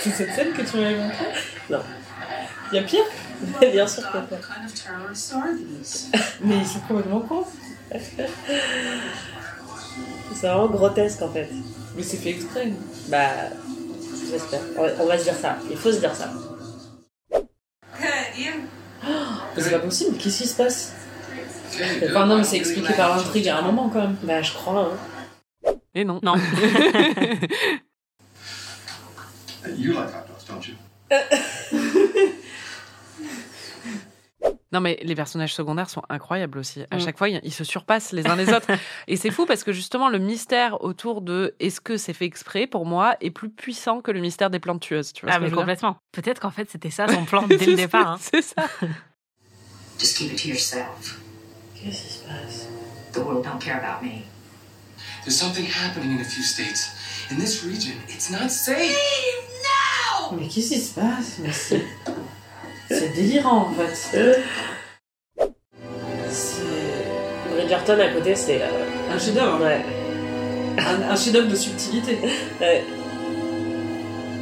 [0.00, 1.26] C'est cette scène que tu m'avais montrée
[1.68, 1.80] Non.
[2.72, 3.04] Il y a pire
[3.60, 4.38] Bien sûr qu'il y a pire.
[4.40, 6.10] kind of terrorists are these?
[6.44, 7.44] Mais ils sont complètement cons.
[10.34, 11.48] c'est vraiment grotesque en fait.
[11.96, 12.72] Mais c'est fait exprès.
[13.08, 13.28] Bah,
[14.30, 14.60] j'espère.
[14.78, 15.56] On va- se dire ça.
[15.70, 16.30] Il faut se dire ça.
[19.56, 20.16] Mais c'est pas possible.
[20.18, 20.92] Qu'est-ce qui se passe?
[22.04, 24.16] Enfin non, mais c'est expliqué par l'intrigue à un moment quand même.
[24.22, 24.92] Bah, je crois.
[25.66, 25.72] Hein.
[25.94, 26.20] Et non.
[26.22, 26.34] Non.
[29.76, 30.74] You like hot dogs, don't you?
[34.72, 36.84] Non, mais les personnages secondaires sont incroyables aussi.
[36.92, 37.00] À Mm.
[37.00, 38.68] chaque fois, ils se surpassent les uns les autres.
[39.08, 42.68] Et c'est fou parce que justement, le mystère autour de est-ce que c'est fait exprès,
[42.68, 45.12] pour moi, est plus puissant que le mystère des plantes tueuses.
[45.12, 45.96] Tu vois Ah, mais complètement.
[46.12, 48.12] Peut-être qu'en fait, c'était ça son plan dès le départ.
[48.12, 48.16] hein.
[48.20, 48.62] C'est ça.
[49.98, 51.18] Just keep it to yourself.
[51.74, 52.68] Qu'est-ce qui se passe?
[53.12, 54.22] The world don't care about me.
[55.30, 56.90] There's something happening in a few states.
[57.30, 58.96] In this region, it's not safe.
[60.32, 61.86] Mais qu'est-ce qui se passe Mais c'est.
[62.88, 63.94] C'est délirant en fait.
[63.94, 64.42] C'est.
[67.54, 68.60] Bridgerton à côté, c'est.
[68.60, 69.62] euh, Un chef-d'œuvre.
[69.62, 69.84] Ouais.
[70.78, 72.18] Un, un chef-d'œuvre de subtilité.
[72.60, 72.84] Ouais.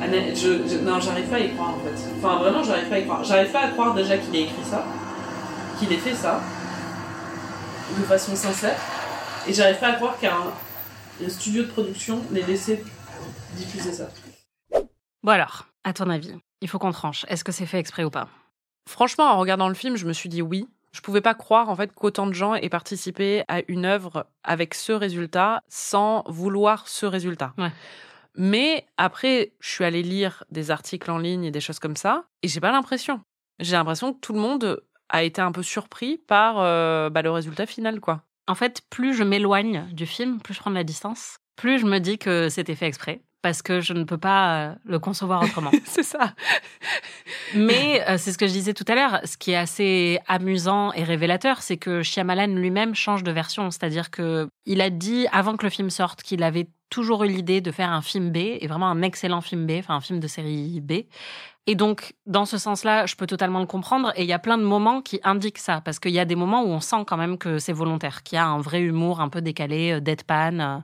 [0.03, 2.01] Anna- je, je- non, j'arrive pas à y croire en fait.
[2.17, 3.23] Enfin, vraiment, j'arrive pas à y croire.
[3.25, 4.87] J'arrive pas à croire déjà qu'il ait écrit ça,
[5.79, 6.41] qu'il ait fait ça,
[7.95, 8.79] de façon sincère.
[9.47, 10.33] Et j'arrive pas à croire qu'un
[11.25, 12.85] un studio de production l'ait laissé
[13.57, 14.09] diffuser ça.
[15.23, 17.25] Bon alors, à ton avis, il faut qu'on tranche.
[17.29, 18.29] Est-ce que c'est fait exprès ou pas?
[18.89, 20.69] Franchement, en regardant le film, je me suis dit oui.
[20.93, 24.75] Je pouvais pas croire en fait qu'autant de gens aient participé à une œuvre avec
[24.75, 27.53] ce résultat sans vouloir ce résultat.
[27.59, 27.71] Ouais.
[28.35, 32.25] Mais après, je suis allée lire des articles en ligne et des choses comme ça,
[32.43, 33.21] et j'ai pas l'impression.
[33.59, 37.31] J'ai l'impression que tout le monde a été un peu surpris par euh, bah, le
[37.31, 38.23] résultat final, quoi.
[38.49, 41.87] En fait, plus je m'éloigne du film, plus je prends de la distance, plus je
[41.87, 43.21] me dis que c'était fait exprès.
[43.41, 45.71] Parce que je ne peux pas euh, le concevoir autrement.
[45.85, 46.35] C'est ça.
[47.55, 49.21] Mais euh, c'est ce que je disais tout à l'heure.
[49.25, 53.71] Ce qui est assez amusant et révélateur, c'est que Shyamalan lui-même change de version.
[53.71, 57.61] C'est-à-dire que il a dit avant que le film sorte qu'il avait toujours eu l'idée
[57.61, 60.27] de faire un film B et vraiment un excellent film B, enfin un film de
[60.29, 61.05] série B.
[61.67, 64.11] Et donc, dans ce sens-là, je peux totalement le comprendre.
[64.17, 66.35] Et il y a plein de moments qui indiquent ça, parce qu'il y a des
[66.35, 69.21] moments où on sent quand même que c'est volontaire, qu'il y a un vrai humour
[69.21, 70.61] un peu décalé, euh, deadpan.
[70.61, 70.79] euh.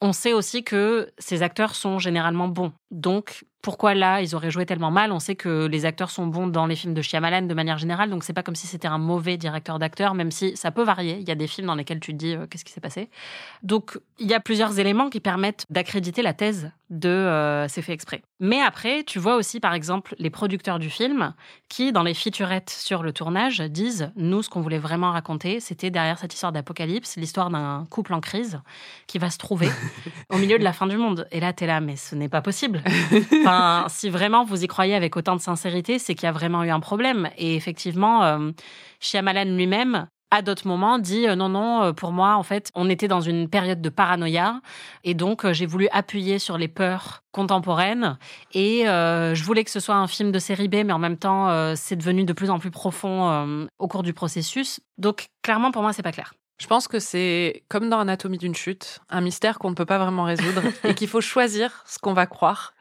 [0.00, 2.72] On sait aussi que ces acteurs sont généralement bons.
[2.92, 5.12] Donc, pourquoi là, ils auraient joué tellement mal?
[5.12, 8.10] On sait que les acteurs sont bons dans les films de Shyamalan de manière générale,
[8.10, 11.16] donc c'est pas comme si c'était un mauvais directeur d'acteurs, même si ça peut varier.
[11.20, 13.08] Il y a des films dans lesquels tu te dis euh, qu'est-ce qui s'est passé?
[13.62, 17.92] Donc, il y a plusieurs éléments qui permettent d'accréditer la thèse de euh, c'est fait
[17.92, 18.20] exprès.
[18.38, 21.32] Mais après, tu vois aussi, par exemple, les producteurs du film
[21.68, 25.90] qui, dans les featurettes sur le tournage, disent nous, ce qu'on voulait vraiment raconter, c'était
[25.90, 28.60] derrière cette histoire d'apocalypse, l'histoire d'un couple en crise
[29.06, 29.68] qui va se trouver
[30.30, 31.26] au milieu de la fin du monde.
[31.30, 32.81] Et là, t'es là, mais ce n'est pas possible.
[33.88, 36.70] Si vraiment vous y croyez avec autant de sincérité, c'est qu'il y a vraiment eu
[36.70, 37.28] un problème.
[37.36, 38.50] Et effectivement, euh,
[39.00, 42.88] Shyamalan lui-même, à d'autres moments, dit euh, non, non, euh, pour moi, en fait, on
[42.88, 44.62] était dans une période de paranoïa.
[45.04, 48.16] Et donc, euh, j'ai voulu appuyer sur les peurs contemporaines.
[48.54, 51.74] Et je voulais que ce soit un film de série B, mais en même temps,
[51.76, 54.80] c'est devenu de plus en plus profond au cours du processus.
[54.98, 56.34] Donc, clairement, pour moi, c'est pas clair.
[56.58, 59.98] Je pense que c'est comme dans Anatomie d'une chute, un mystère qu'on ne peut pas
[59.98, 62.74] vraiment résoudre et qu'il faut choisir ce qu'on va croire.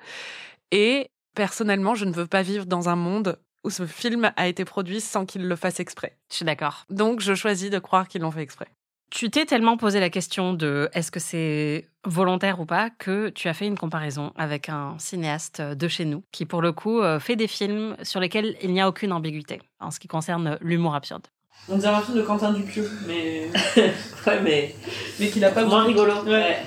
[0.72, 4.66] Et personnellement, je ne veux pas vivre dans un monde où ce film a été
[4.66, 6.18] produit sans qu'il le fasse exprès.
[6.30, 6.86] Je suis d'accord.
[6.90, 8.68] Donc, je choisis de croire qu'ils l'ont fait exprès.
[9.12, 13.50] Tu t'es tellement posé la question de est-ce que c'est volontaire ou pas que tu
[13.50, 17.20] as fait une comparaison avec un cinéaste de chez nous qui, pour le coup, euh,
[17.20, 20.96] fait des films sur lesquels il n'y a aucune ambiguïté en ce qui concerne l'humour
[20.96, 21.28] absurde.
[21.70, 23.48] On dirait un film de Quentin Dupieux, mais,
[24.28, 24.76] Ouais, mais.
[25.20, 26.24] mais qu'il a pas Moins beaucoup- rigolo.
[26.26, 26.58] Ouais.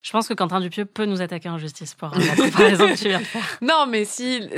[0.00, 3.08] Je pense que Quentin Dupieux peut nous attaquer en justice pour la comparaison que tu
[3.08, 3.58] viens de faire.
[3.60, 4.48] Non, mais si,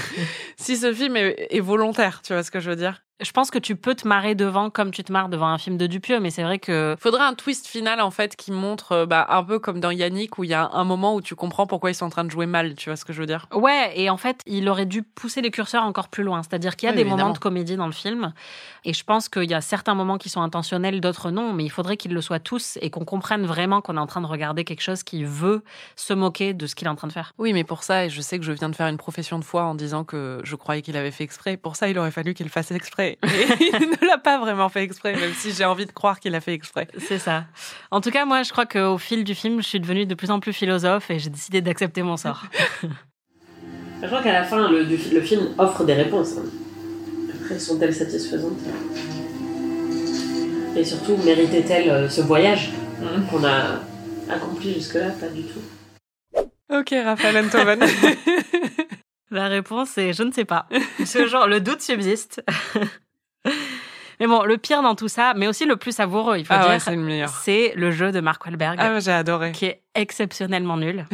[0.56, 3.50] si ce film est, est volontaire, tu vois ce que je veux dire Je pense
[3.50, 6.20] que tu peux te marrer devant comme tu te marres devant un film de Dupieux,
[6.20, 9.42] mais c'est vrai que Faudrait un twist final en fait qui montre euh, bah, un
[9.42, 11.94] peu comme dans Yannick où il y a un moment où tu comprends pourquoi ils
[11.94, 13.46] sont en train de jouer mal, tu vois ce que je veux dire?
[13.54, 16.42] Ouais, et en fait, il aurait dû pousser les curseurs encore plus loin.
[16.42, 17.22] C'est-à-dire qu'il y a Oui, des évidemment.
[17.22, 18.34] moments de comédie dans le film,
[18.84, 21.70] et je pense qu'il y a certains moments qui sont intentionnels, d'autres non, mais il
[21.70, 24.64] faudrait qu'ils le soient tous et qu'on comprenne vraiment qu'on est en train de regarder
[24.64, 25.62] quelque chose qui veut
[25.96, 27.32] se moquer de ce qu'il est en train de faire.
[27.38, 29.44] Oui, mais pour ça, et je sais que je viens de faire une profession de
[29.44, 32.34] foi en disant que je croyais qu'il avait fait exprès, pour ça, il aurait fallu
[32.34, 33.05] qu'il fasse exprès.
[33.22, 36.34] Et il ne l'a pas vraiment fait exprès, même si j'ai envie de croire qu'il
[36.34, 36.88] a fait exprès.
[36.98, 37.44] C'est ça.
[37.90, 40.30] En tout cas, moi, je crois qu'au fil du film, je suis devenue de plus
[40.30, 42.44] en plus philosophe et j'ai décidé d'accepter mon sort.
[44.02, 46.34] Je crois qu'à la fin, le, du- le film offre des réponses.
[46.38, 46.42] hein.
[47.42, 48.58] Après, sont-elles satisfaisantes?
[50.76, 53.26] Et surtout, méritait-elle euh, ce voyage Mhm.
[53.30, 53.80] qu'on a
[54.30, 55.08] accompli jusque-là?
[55.18, 55.60] Pas du tout.
[56.70, 57.80] Ok, Raphaël Enthoven.
[59.30, 60.66] La réponse est je ne sais pas.
[61.04, 62.44] Ce genre, le doute subsiste.
[64.20, 66.66] mais bon, le pire dans tout ça, mais aussi le plus savoureux, il faut ah
[66.66, 67.28] ouais, dire, c'est le meilleur.
[67.30, 69.52] c'est le jeu de Mark Wahlberg, Ah, j'ai adoré.
[69.52, 71.06] qui est exceptionnellement nul.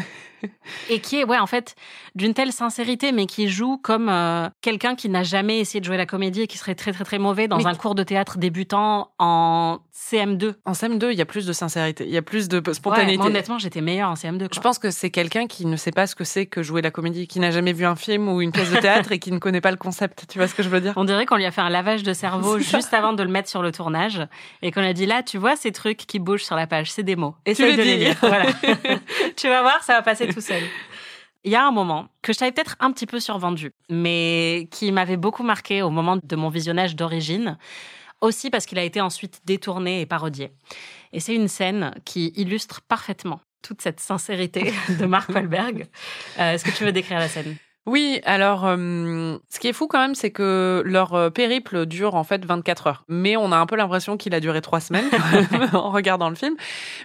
[0.91, 1.77] et qui est, ouais, en fait,
[2.17, 5.97] d'une telle sincérité, mais qui joue comme euh, quelqu'un qui n'a jamais essayé de jouer
[5.97, 8.39] la comédie et qui serait très, très, très mauvais dans Mais un cours de théâtre
[8.39, 10.55] débutant en CM2.
[10.65, 13.19] En CM2, il y a plus de sincérité, il y a plus de Ouais, spontanéité.
[13.19, 14.49] moi, honnêtement, j'étais meilleure en CM2.
[14.53, 16.91] Je pense que c'est quelqu'un qui ne sait pas ce que c'est que jouer la
[16.91, 19.39] comédie, qui n'a jamais vu un film ou une pièce de théâtre et qui ne
[19.39, 20.25] connaît pas le concept.
[20.29, 20.93] Tu vois ce que je veux dire?
[20.97, 23.49] On dirait qu'on lui a fait un lavage de cerveau juste avant de le mettre
[23.49, 24.21] sur le tournage
[24.63, 27.05] et qu'on a dit là, tu vois ces trucs qui bougent sur la page, c'est
[27.05, 27.37] des mots.
[27.47, 28.17] Essaye les de les lire.
[28.21, 28.47] Voilà.
[29.37, 30.63] tu vas voir, ça va passer tout seul.
[31.45, 34.93] Il y a un moment que je t'avais peut-être un petit peu survendu, mais qui
[34.93, 37.59] m'avait beaucoup marqué au moment de mon visionnage d'origine,
[38.21, 40.53] aussi parce qu'il a été ensuite détourné et parodié.
[41.13, 45.87] Et c'est une scène qui illustre parfaitement toute cette sincérité de Mark Wahlberg.
[46.39, 47.57] Euh, Est-ce que tu veux décrire la scène?
[47.87, 52.25] Oui, alors euh, ce qui est fou quand même, c'est que leur périple dure en
[52.25, 53.05] fait 24 heures.
[53.09, 55.11] Mais on a un peu l'impression qu'il a duré trois semaines
[55.73, 56.55] en regardant le film.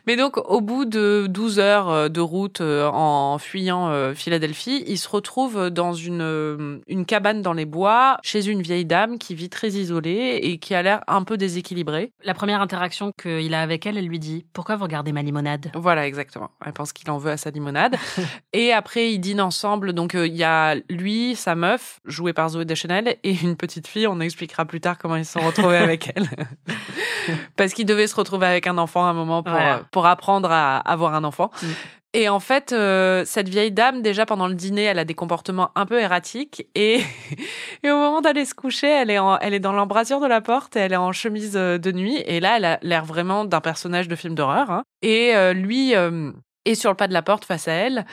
[0.06, 5.70] Mais donc au bout de 12 heures de route en fuyant Philadelphie, ils se retrouvent
[5.70, 10.40] dans une, une cabane dans les bois chez une vieille dame qui vit très isolée
[10.42, 12.12] et qui a l'air un peu déséquilibrée.
[12.24, 15.72] La première interaction qu'il a avec elle, elle lui dit Pourquoi vous regardez ma limonade?
[15.76, 16.52] Voilà, exactement.
[16.66, 17.96] Elle pense qu'il en veut à sa limonade.
[18.54, 19.94] et après, ils dînent ensemble.
[19.94, 24.08] Donc, il y a lui, sa meuf, jouée par Zoé Deschanel, et une petite fille.
[24.08, 26.28] On expliquera plus tard comment ils se sont retrouvés avec elle.
[27.56, 29.78] Parce qu'ils devaient se retrouver avec un enfant à un moment pour, Voilà.
[29.78, 31.52] euh, pour apprendre à avoir un enfant.
[31.62, 31.66] Mm.
[32.14, 35.72] Et en fait, euh, cette vieille dame, déjà pendant le dîner, elle a des comportements
[35.76, 36.66] un peu erratiques.
[36.74, 37.02] Et,
[37.84, 40.42] et au moment d'aller se coucher, elle est, en- elle est dans l'embrasure de la
[40.42, 42.24] porte et elle est en chemise euh, de nuit.
[42.26, 44.72] Et là, elle a l'air vraiment d'un personnage de film d'horreur.
[44.72, 44.84] hein.
[45.02, 46.32] Et euh, lui euh,
[46.66, 48.06] est sur le pas de la porte face à elle.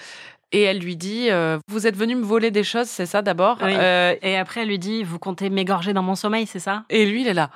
[0.54, 3.58] Et elle lui dit euh, Vous êtes venu me voler des choses, c'est ça d'abord
[3.60, 3.72] Oui.
[3.74, 6.84] Euh, Et après, elle lui dit Vous comptez m'égorger dans mon sommeil, c'est ça?
[6.90, 7.50] Et lui, il est là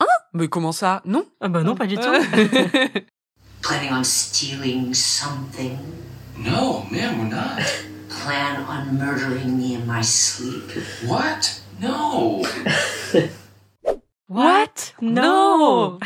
[0.00, 0.06] Hein?
[0.34, 1.00] Mais comment ça?
[1.06, 1.24] Non?
[1.40, 2.02] Ah Bah non, pas du tout.
[3.62, 5.78] Planning on stealing something?
[6.38, 7.62] No, ma'am, we're not.
[8.10, 10.70] Plan on murdering me in my sleep?
[11.06, 11.62] What?
[11.80, 12.42] No.
[14.28, 15.98] What No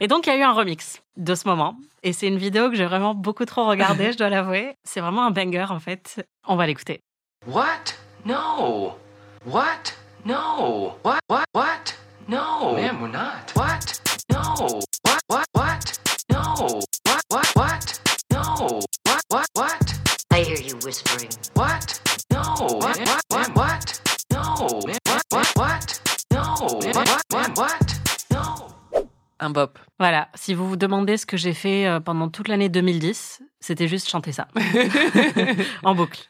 [0.00, 1.76] Et donc, il y a eu un remix de ce moment.
[2.02, 4.74] Et c'est une vidéo que j'ai vraiment beaucoup trop regardée, je dois l'avouer.
[4.82, 6.26] C'est vraiment un banger, en fait.
[6.48, 7.00] On va l'écouter.
[7.46, 7.94] What?
[8.24, 8.94] No.
[9.46, 9.94] What?
[10.24, 10.94] No.
[11.04, 11.20] What?
[11.28, 11.44] What?
[11.54, 11.94] What?
[12.28, 12.74] No.
[12.74, 13.52] Ma'am, we're not.
[13.54, 14.00] What?
[14.30, 14.80] No.
[15.04, 15.20] What?
[15.28, 15.46] What?
[15.52, 15.98] What?
[16.30, 16.80] No.
[17.06, 17.22] What?
[17.30, 17.46] What?
[17.54, 18.00] What?
[18.32, 18.80] No.
[19.06, 19.22] What?
[19.28, 19.46] What?
[19.54, 19.94] What?
[20.32, 21.30] I hear you whispering.
[21.54, 22.00] What?
[22.32, 22.42] No.
[22.80, 22.98] What?
[22.98, 23.22] What?
[23.28, 23.54] What?
[23.54, 24.00] What?
[24.32, 24.80] No.
[24.82, 25.22] What?
[25.30, 25.52] What?
[25.56, 26.09] What?
[29.38, 29.78] Un bop.
[29.98, 30.28] Voilà.
[30.34, 34.08] Si vous vous demandez ce que j'ai fait euh, pendant toute l'année 2010, c'était juste
[34.08, 34.48] chanter ça.
[35.82, 36.28] en boucle.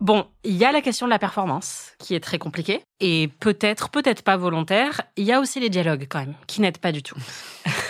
[0.00, 3.90] Bon, il y a la question de la performance, qui est très compliquée, et peut-être,
[3.90, 5.02] peut-être pas volontaire.
[5.16, 7.18] Il y a aussi les dialogues, quand même, qui n'aident pas du tout.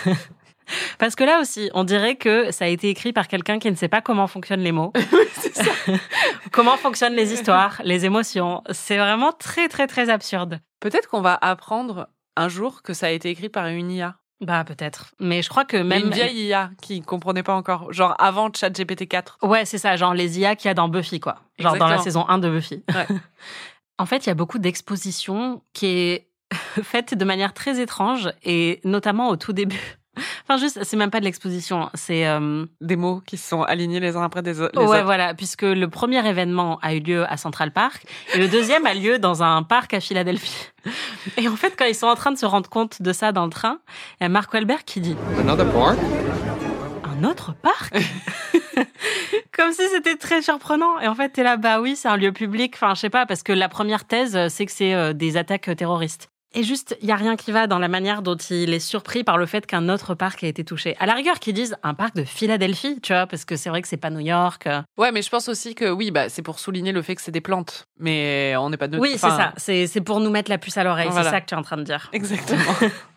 [0.97, 3.75] Parce que là aussi, on dirait que ça a été écrit par quelqu'un qui ne
[3.75, 4.93] sait pas comment fonctionnent les mots,
[6.51, 8.63] comment fonctionnent les histoires, les émotions.
[8.71, 10.59] C'est vraiment très, très, très absurde.
[10.79, 14.15] Peut-être qu'on va apprendre un jour que ça a été écrit par une IA.
[14.41, 15.13] Bah, peut-être.
[15.19, 17.93] Mais je crois que Même une vieille IA qui comprenait pas encore.
[17.93, 19.37] Genre avant ChatGPT 4.
[19.43, 21.37] Ouais, c'est ça, genre les IA qu'il y a dans Buffy, quoi.
[21.59, 22.83] Genre dans la saison 1 de Buffy.
[22.89, 23.05] Ouais.
[23.99, 26.27] en fait, il y a beaucoup d'expositions qui est
[26.81, 30.00] faite de manière très étrange, et notamment au tout début.
[30.43, 32.27] Enfin, juste, c'est même pas de l'exposition, c'est.
[32.27, 35.03] euh, Des mots qui se sont alignés les uns après des les ouais, autres.
[35.03, 38.93] voilà, puisque le premier événement a eu lieu à Central Park et le deuxième a
[38.93, 40.67] lieu dans un parc à Philadelphie.
[41.37, 43.45] Et en fait, quand ils sont en train de se rendre compte de ça dans
[43.45, 43.79] le train,
[44.19, 45.97] il y a Mark Wahlberg qui dit Another park?
[47.05, 47.93] Un autre parc?
[49.55, 50.99] Comme si c'était très surprenant.
[50.99, 52.73] Et en fait, t'es là, bah oui, c'est un lieu public.
[52.75, 55.37] Enfin, je sais pas, parce que la première thèse, euh, c'est que c'est euh, des
[55.37, 56.29] attaques terroristes.
[56.53, 59.23] Et juste, il y a rien qui va dans la manière dont il est surpris
[59.23, 60.97] par le fait qu'un autre parc a été touché.
[60.99, 63.81] À la rigueur, qu'ils disent un parc de Philadelphie, tu vois, parce que c'est vrai
[63.81, 64.67] que c'est pas New York.
[64.97, 67.31] Ouais, mais je pense aussi que oui, bah, c'est pour souligner le fait que c'est
[67.31, 67.87] des plantes.
[67.99, 69.53] Mais on n'est pas de Oui, c'est ça.
[69.55, 71.07] C'est c'est pour nous mettre la puce à l'oreille.
[71.09, 71.23] Voilà.
[71.23, 72.09] C'est ça que tu es en train de dire.
[72.11, 72.73] Exactement.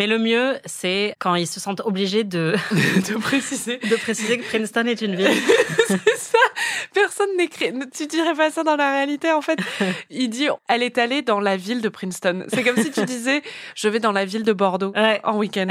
[0.00, 3.76] Mais le mieux, c'est quand ils se sentent obligés de, de préciser.
[3.76, 5.28] de préciser que Princeton est une ville.
[5.88, 6.38] c'est ça.
[6.94, 7.70] Personne n'écrit.
[7.94, 9.58] Tu dirais pas ça dans la réalité, en fait.
[10.08, 12.46] Il dit, elle est allée dans la ville de Princeton.
[12.48, 13.42] C'est comme si tu disais,
[13.76, 15.20] je vais dans la ville de Bordeaux Ouais.
[15.22, 15.68] en week-end.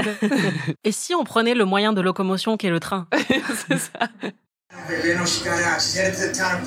[0.84, 3.08] Et si on prenait le moyen de locomotion qui est le train?
[3.68, 4.10] C'est ça.
[4.88, 5.82] Baby, I know she got out.
[5.82, 6.62] She's headed to the town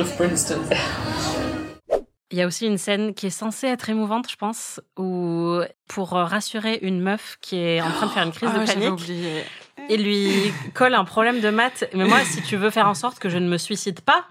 [0.00, 0.60] of Princeton.
[2.34, 6.08] Il y a aussi une scène qui est censée être émouvante, je pense, où pour
[6.10, 9.44] rassurer une meuf qui est en train de faire une crise Ah, de panique, oublié.
[9.88, 11.88] il lui colle un problème de maths.
[11.94, 14.26] Mais moi, si tu veux faire en sorte que je ne me suicide pas,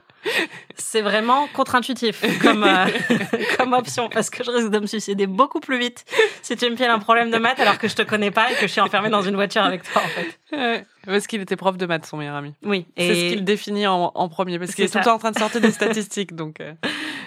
[0.75, 2.87] c'est vraiment contre-intuitif comme, euh,
[3.57, 6.05] comme option parce que je risque de me suicider beaucoup plus vite
[6.41, 8.55] si tu me files un problème de maths alors que je te connais pas et
[8.55, 10.55] que je suis enfermée dans une voiture avec toi en fait.
[10.55, 12.53] Ouais, Parce qu'il était prof de maths, son meilleur ami.
[12.63, 15.05] Oui, C'est et ce qu'il définit en, en premier, parce qu'il est C'est tout le
[15.05, 16.35] temps en train de sortir des statistiques.
[16.35, 16.73] Donc, euh.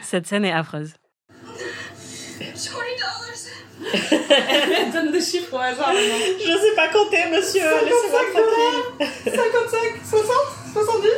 [0.06, 0.94] Cette scène est affreuse.
[4.30, 5.92] Elle donne des chiffres au hasard.
[5.94, 7.62] Je sais pas compter, monsieur.
[7.84, 9.34] Laissez-moi tranquille.
[9.34, 10.30] 55, 60,
[10.72, 11.08] 70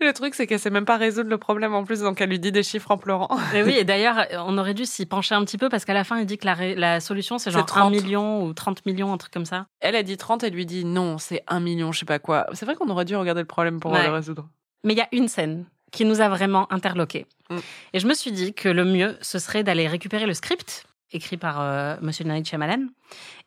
[0.00, 2.38] Le truc, c'est qu'elle sait même pas résoudre le problème en plus, donc elle lui
[2.38, 3.28] dit des chiffres en pleurant.
[3.52, 6.04] Mais oui, et d'ailleurs, on aurait dû s'y pencher un petit peu parce qu'à la
[6.04, 7.90] fin, il dit que la, ré- la solution, c'est genre 1 30.
[7.92, 9.66] million ou 30 millions, un truc comme ça.
[9.80, 12.46] Elle a dit 30, elle lui dit non, c'est 1 million, je sais pas quoi.
[12.52, 14.06] C'est vrai qu'on aurait dû regarder le problème pour Ouais.
[14.06, 14.48] le résoudre.
[14.84, 15.64] Mais il y a une scène
[15.96, 17.24] qui nous a vraiment interloqués.
[17.48, 17.56] Mm.
[17.94, 21.38] Et je me suis dit que le mieux, ce serait d'aller récupérer le script écrit
[21.38, 22.88] par euh, Monsieur Shyamalan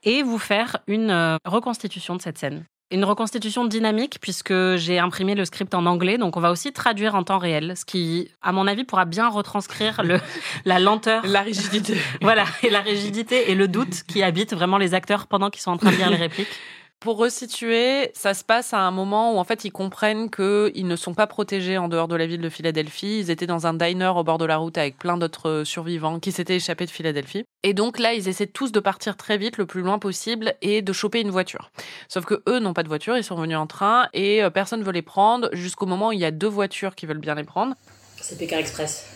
[0.03, 2.65] et vous faire une euh, reconstitution de cette scène.
[2.89, 7.13] Une reconstitution dynamique puisque j'ai imprimé le script en anglais, donc on va aussi traduire
[7.13, 10.19] en temps réel, ce qui, à mon avis, pourra bien retranscrire le,
[10.65, 11.97] la lenteur, La rigidité.
[12.21, 15.71] voilà, et la rigidité et le doute qui habitent vraiment les acteurs pendant qu'ils sont
[15.71, 16.47] en train de lire les répliques.
[16.99, 20.95] Pour resituer, ça se passe à un moment où en fait ils comprennent qu'ils ne
[20.97, 23.19] sont pas protégés en dehors de la ville de Philadelphie.
[23.19, 26.33] Ils étaient dans un diner au bord de la route avec plein d'autres survivants qui
[26.33, 27.45] s'étaient échappés de Philadelphie.
[27.63, 30.81] Et donc là, ils essaient tous de partir très vite, le plus loin possible, et
[30.81, 31.71] de choper une voiture.
[32.09, 34.83] Sauf que eux n'ont pas de voiture, ils sont venus en train et euh, personne
[34.83, 37.45] veut les prendre jusqu'au moment où il y a deux voitures qui veulent bien les
[37.45, 37.75] prendre.
[38.19, 39.07] C'est Pékin Express.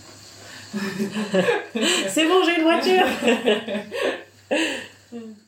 [2.07, 3.05] C'est bon, j'ai une voiture.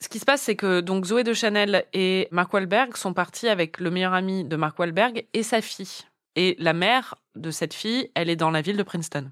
[0.00, 3.48] Ce qui se passe, c'est que donc Zoé de Chanel et Mark Wahlberg sont partis
[3.48, 6.04] avec le meilleur ami de Mark Wahlberg et sa fille.
[6.36, 9.30] Et la mère de cette fille, elle est dans la ville de Princeton.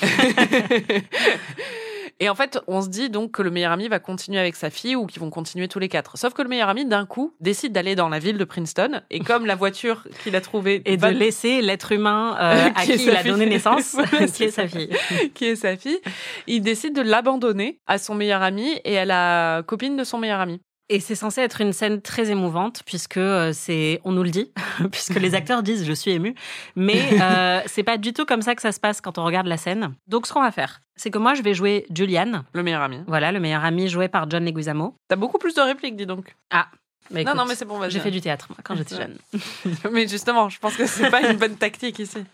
[2.20, 4.70] et en fait, on se dit donc que le meilleur ami va continuer avec sa
[4.70, 6.16] fille ou qu'ils vont continuer tous les quatre.
[6.16, 9.02] Sauf que le meilleur ami, d'un coup, décide d'aller dans la ville de Princeton.
[9.10, 12.92] Et comme la voiture qu'il a trouvée Et de laisser l'être humain euh, à Qui
[12.94, 13.96] il a donné naissance,
[14.34, 14.90] qui est sa fille.
[15.34, 16.00] qui est sa fille,
[16.46, 20.40] il décide de l'abandonner à son meilleur ami et à la copine de son meilleur
[20.40, 20.60] ami.
[20.90, 24.52] Et c'est censé être une scène très émouvante puisque euh, c'est, on nous le dit,
[24.92, 26.34] puisque les acteurs disent je suis ému,
[26.76, 29.46] mais euh, c'est pas du tout comme ça que ça se passe quand on regarde
[29.46, 29.94] la scène.
[30.08, 33.00] Donc ce qu'on va faire, c'est que moi je vais jouer Julian, Le meilleur ami.
[33.06, 34.94] voilà le meilleur ami joué par John Leguizamo.
[35.08, 36.36] T'as beaucoup plus de répliques, dis donc.
[36.50, 36.66] Bah,
[37.10, 37.90] non, écoute, non, mais c'est bon, vas-y.
[37.90, 39.18] j'ai fait du théâtre moi, quand j'étais jeune.
[39.92, 42.24] Mais justement, je pense que c'est pas une bonne tactique ici.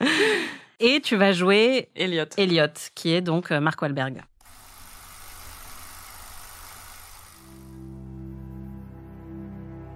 [0.78, 2.26] Et tu vas jouer Elliot.
[2.36, 4.22] Elliot, qui est donc euh, Mark Wahlberg.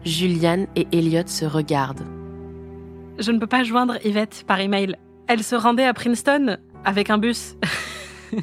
[0.04, 2.04] Juliane et Elliot se regardent.
[3.18, 4.96] Je ne peux pas joindre Yvette par email.
[5.28, 7.56] Elle se rendait à Princeton avec un bus.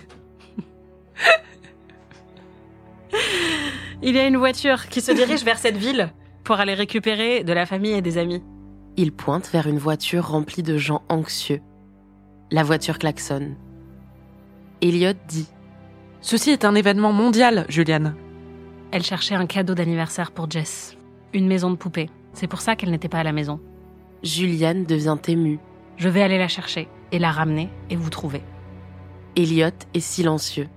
[4.01, 6.11] Il y a une voiture qui se dirige vers cette ville
[6.43, 8.41] pour aller récupérer de la famille et des amis.
[8.97, 11.61] Ils pointent vers une voiture remplie de gens anxieux.
[12.49, 13.55] La voiture klaxonne.
[14.81, 15.47] Elliot dit
[16.21, 18.15] Ceci est un événement mondial, Juliane.
[18.91, 20.97] Elle cherchait un cadeau d'anniversaire pour Jess.
[21.33, 22.09] Une maison de poupée.
[22.33, 23.61] C'est pour ça qu'elle n'était pas à la maison.
[24.21, 25.59] Juliane devient émue.
[25.95, 28.41] Je vais aller la chercher et la ramener et vous trouver.
[29.37, 30.67] Elliot est silencieux.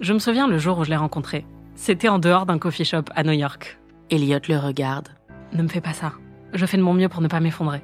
[0.00, 1.46] Je me souviens le jour où je l'ai rencontrée.
[1.74, 3.78] C'était en dehors d'un coffee shop à New York.
[4.10, 5.08] Elliot le regarde.
[5.54, 6.12] Ne me fais pas ça.
[6.52, 7.82] Je fais de mon mieux pour ne pas m'effondrer.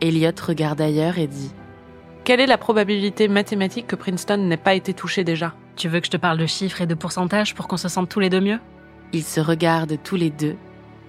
[0.00, 1.50] Elliot regarde ailleurs et dit
[2.24, 5.52] Quelle est la probabilité mathématique que Princeton n'ait pas été touché déjà?
[5.76, 8.08] Tu veux que je te parle de chiffres et de pourcentages pour qu'on se sente
[8.08, 8.58] tous les deux mieux?
[9.12, 10.56] Ils se regardent tous les deux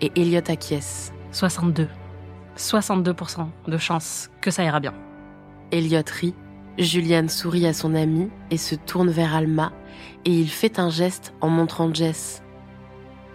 [0.01, 1.13] et Elliot acquiesce.
[1.31, 1.87] 62.
[2.57, 4.93] 62% de chance que ça ira bien.
[5.71, 6.33] Elliot rit.
[6.77, 9.71] Juliane sourit à son ami et se tourne vers Alma
[10.25, 12.43] et il fait un geste en montrant Jess.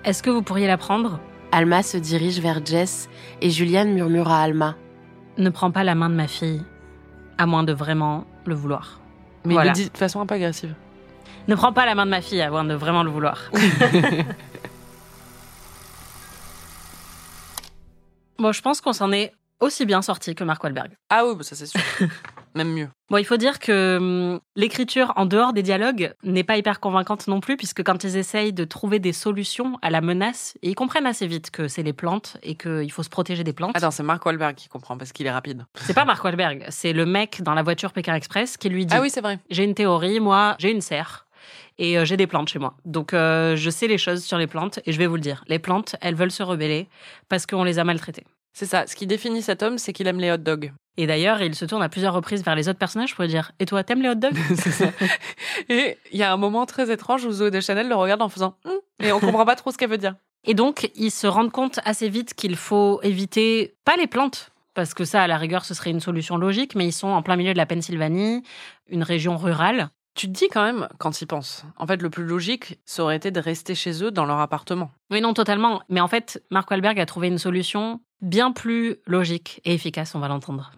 [0.05, 1.19] Est-ce que vous pourriez la prendre?
[1.51, 3.09] Alma se dirige vers Jess
[3.41, 4.77] et Juliane murmure à Alma.
[5.39, 6.63] Ne prends pas la main de ma fille,
[7.37, 9.01] à moins de vraiment le vouloir.
[9.45, 9.73] Mais Voilà.
[9.73, 10.75] il le dit de façon un peu agressive.
[11.49, 13.51] Ne prends pas la main de ma fille, à moins de vraiment le vouloir.
[18.43, 20.91] bon, je pense qu'on s'en est aussi bien sorti que Mark Wahlberg.
[21.09, 21.81] Ah oui, bah ça c'est sûr.
[22.55, 22.89] Même mieux.
[23.09, 27.29] Bon, il faut dire que hum, l'écriture en dehors des dialogues n'est pas hyper convaincante
[27.29, 31.07] non plus, puisque quand ils essayent de trouver des solutions à la menace, ils comprennent
[31.07, 33.77] assez vite que c'est les plantes et qu'il faut se protéger des plantes.
[33.77, 35.65] Attends, c'est Mark Wahlberg qui comprend parce qu'il est rapide.
[35.77, 38.95] C'est pas Mark Wahlberg, c'est le mec dans la voiture Pékin Express qui lui dit
[38.95, 39.39] Ah oui, c'est vrai.
[39.49, 41.27] J'ai une théorie, moi, j'ai une serre.
[41.79, 42.75] Et euh, j'ai des plantes chez moi.
[42.85, 45.45] Donc, euh, je sais les choses sur les plantes et je vais vous le dire.
[45.49, 46.89] Les plantes, elles veulent se rebeller
[47.29, 48.25] parce qu'on les a maltraitées.
[48.53, 48.87] C'est ça.
[48.87, 50.73] Ce qui définit cet homme, c'est qu'il aime les hot dogs.
[50.99, 53.65] Et d'ailleurs, il se tourne à plusieurs reprises vers les autres personnages pour dire Et
[53.65, 54.37] toi, t'aimes les hot dogs?
[54.55, 54.91] C'est ça.
[55.71, 58.57] Et il y a un moment très étrange où Zoé Deschanel le regarde en faisant
[58.67, 60.15] Hum et on comprend pas trop ce qu'elle veut dire.
[60.45, 64.95] Et donc, ils se rendent compte assez vite qu'il faut éviter, pas les plantes, parce
[64.95, 67.37] que ça, à la rigueur, ce serait une solution logique, mais ils sont en plein
[67.37, 68.43] milieu de la Pennsylvanie,
[68.89, 69.91] une région rurale.
[70.15, 73.17] Tu te dis quand même, quand ils pensent, en fait, le plus logique, ça aurait
[73.17, 74.91] été de rester chez eux dans leur appartement.
[75.11, 75.83] Oui, non, totalement.
[75.89, 80.19] Mais en fait, Mark Wahlberg a trouvé une solution bien plus logique et efficace, on
[80.19, 80.73] va l'entendre.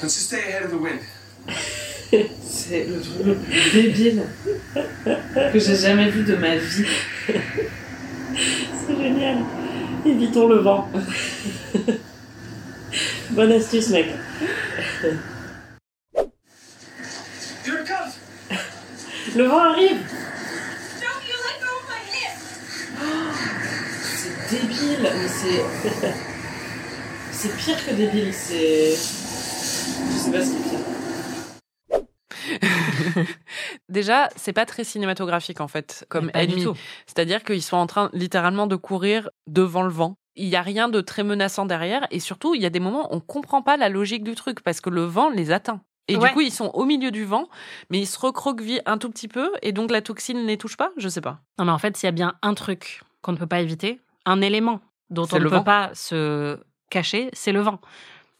[0.00, 1.00] Let's just stay ahead of the wind.
[2.40, 4.22] C'est le truc le plus débile
[5.52, 6.86] que j'ai jamais vu de ma vie.
[8.32, 9.38] C'est génial.
[10.06, 10.88] Évitons le vent.
[13.30, 14.06] Bonne astuce, mec.
[17.64, 18.14] Here it comes.
[19.36, 19.98] Le vent arrive.
[24.16, 25.64] C'est débile, mais c'est.
[27.30, 28.90] C'est pire que débile, c'est.
[28.90, 28.96] Je
[30.18, 32.02] sais pas ce qui est
[32.60, 33.24] pire.
[33.88, 36.64] Déjà, c'est pas très cinématographique en fait, comme Mais pas du ennemi.
[36.64, 36.74] tout.
[37.06, 40.16] C'est-à-dire qu'ils sont en train littéralement de courir devant le vent.
[40.34, 43.12] Il y a rien de très menaçant derrière et surtout, il y a des moments
[43.12, 45.80] où on comprend pas la logique du truc parce que le vent les atteint.
[46.08, 46.28] Et Ouais.
[46.28, 47.48] du coup, ils sont au milieu du vent,
[47.90, 50.76] mais ils se recroquevillent un tout petit peu et donc la toxine ne les touche
[50.76, 50.90] pas?
[50.96, 51.40] Je sais pas.
[51.58, 54.00] Non, mais en fait, s'il y a bien un truc qu'on ne peut pas éviter,
[54.24, 54.80] un élément
[55.10, 55.62] dont on ne peut vent.
[55.64, 56.58] pas se
[56.90, 57.80] cacher, c'est le vent.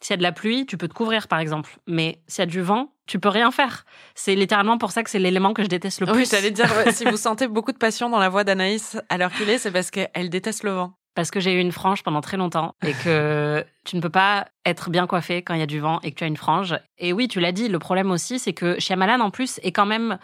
[0.01, 1.69] S'il y a de la pluie, tu peux te couvrir, par exemple.
[1.85, 3.85] Mais s'il y a du vent, tu peux rien faire.
[4.15, 6.15] C'est littéralement pour ça que c'est l'élément que je déteste le plus.
[6.15, 9.17] Oui, j'allais dire, ouais, si vous sentez beaucoup de passion dans la voix d'Anaïs à
[9.17, 10.93] l'heure qu'il est, c'est parce qu'elle déteste le vent.
[11.15, 14.47] Parce que j'ai eu une frange pendant très longtemps et que tu ne peux pas
[14.65, 16.77] être bien coiffé quand il y a du vent et que tu as une frange.
[16.97, 19.85] Et oui, tu l'as dit, le problème aussi, c'est que Shyamalan, en plus, est quand
[19.85, 20.17] même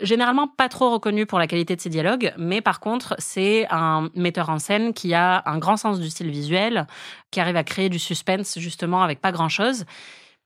[0.00, 4.10] généralement pas trop reconnu pour la qualité de ses dialogues, mais par contre, c'est un
[4.14, 6.86] metteur en scène qui a un grand sens du style visuel,
[7.30, 9.84] qui arrive à créer du suspense justement avec pas grand-chose.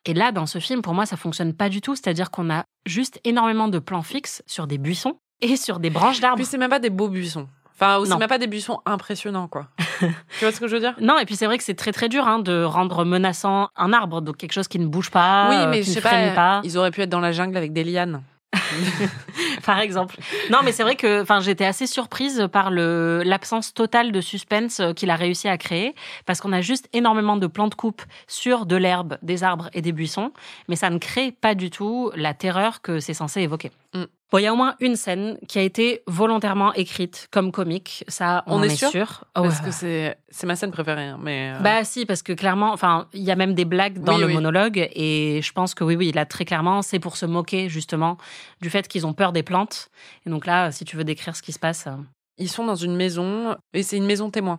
[0.05, 1.95] Et là, dans ce film, pour moi, ça fonctionne pas du tout.
[1.95, 6.21] C'est-à-dire qu'on a juste énormément de plans fixes sur des buissons et sur des branches
[6.21, 6.37] d'arbres.
[6.37, 7.49] Puis c'est même pas des beaux buissons.
[7.75, 9.67] Enfin, ou c'est même pas des buissons impressionnants, quoi.
[10.01, 10.07] tu
[10.41, 10.95] vois ce que je veux dire?
[11.01, 13.93] Non, et puis c'est vrai que c'est très très dur hein, de rendre menaçant un
[13.93, 16.01] arbre, donc quelque chose qui ne bouge pas, Oui, euh, mais qui je ne sais
[16.01, 18.23] pas, pas, Ils auraient pu être dans la jungle avec des lianes.
[19.65, 20.17] par exemple.
[20.51, 24.81] Non, mais c'est vrai que, enfin, j'étais assez surprise par le l'absence totale de suspense
[24.81, 25.95] euh, qu'il a réussi à créer,
[26.27, 29.83] parce qu'on a juste énormément de plans de coupe sur de l'herbe, des arbres et
[29.83, 30.33] des buissons,
[30.69, 33.71] mais ça ne crée pas du tout la terreur que c'est censé évoquer.
[33.95, 34.05] Mm.
[34.33, 38.03] Bon, il y a au moins une scène qui a été volontairement écrite comme comique,
[38.09, 39.25] ça on, On est est sûr sûr.
[39.35, 39.65] Parce Ouais.
[39.67, 41.53] que c'est c'est ma scène préférée, hein, mais.
[41.55, 44.21] euh, Bah si, parce que clairement, enfin, il y a même des blagues dans Oui,
[44.23, 44.33] le oui.
[44.33, 48.17] monologue, et je pense que oui, oui, là très clairement, c'est pour se moquer justement
[48.63, 49.91] du fait qu'ils ont peur des plantes.
[50.27, 51.91] Et donc là, si tu veux décrire ce qui se passe, euh,
[52.39, 54.59] Ils sont dans une maison, et c'est une maison témoin.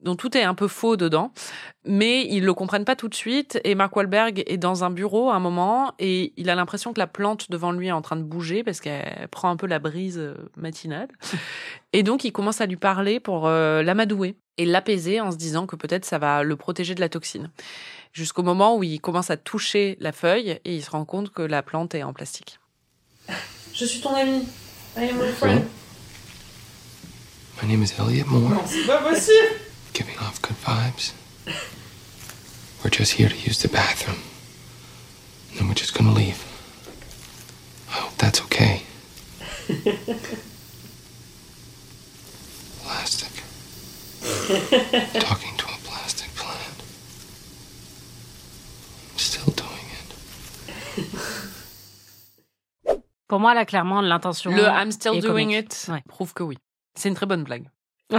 [0.00, 1.32] Donc tout est un peu faux dedans,
[1.84, 3.60] mais ils le comprennent pas tout de suite.
[3.64, 6.98] Et Mark Wahlberg est dans un bureau à un moment, et il a l'impression que
[6.98, 9.78] la plante devant lui est en train de bouger parce qu'elle prend un peu la
[9.78, 11.08] brise euh, matinale.
[11.92, 15.66] Et donc il commence à lui parler pour euh, l'amadouer et l'apaiser en se disant
[15.66, 17.50] que peut-être ça va le protéger de la toxine.
[18.12, 21.42] Jusqu'au moment où il commence à toucher la feuille et il se rend compte que
[21.42, 22.58] la plante est en plastique.
[23.74, 24.46] Je suis ton ami.
[24.96, 25.62] I am your friend.
[27.62, 29.56] My name is Elliot Moore, Non, c'est pas possible.
[29.92, 31.12] giving off good vibes.
[32.82, 34.18] We're just here to use the bathroom.
[35.50, 36.42] And then we're just gonna leave.
[37.88, 38.82] I hope that's okay.
[42.82, 43.30] Plastic.
[45.20, 46.82] Talking to a plastic plant.
[49.12, 50.14] I'm still doing it.
[53.28, 54.50] pour moi là clairement l'intention.
[54.50, 55.72] Le I'm still doing comique.
[55.72, 56.02] it Ouais.
[56.08, 56.58] prouve que oui.
[56.94, 57.64] C'est une très bonne blague.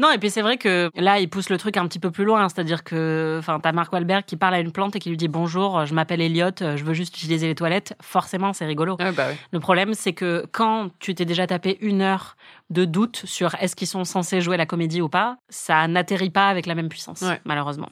[0.00, 2.24] Non, et puis c'est vrai que là, il pousse le truc un petit peu plus
[2.24, 5.18] loin, c'est-à-dire que, enfin, t'as Mark Wahlberg qui parle à une plante et qui lui
[5.18, 7.94] dit bonjour, je m'appelle Elliot, je veux juste utiliser les toilettes.
[8.00, 8.96] Forcément, c'est rigolo.
[8.98, 9.36] Ouais, bah oui.
[9.52, 12.36] Le problème, c'est que quand tu t'es déjà tapé une heure
[12.70, 16.48] de doute sur est-ce qu'ils sont censés jouer la comédie ou pas, ça n'atterrit pas
[16.48, 17.40] avec la même puissance, Ouais.
[17.44, 17.90] malheureusement.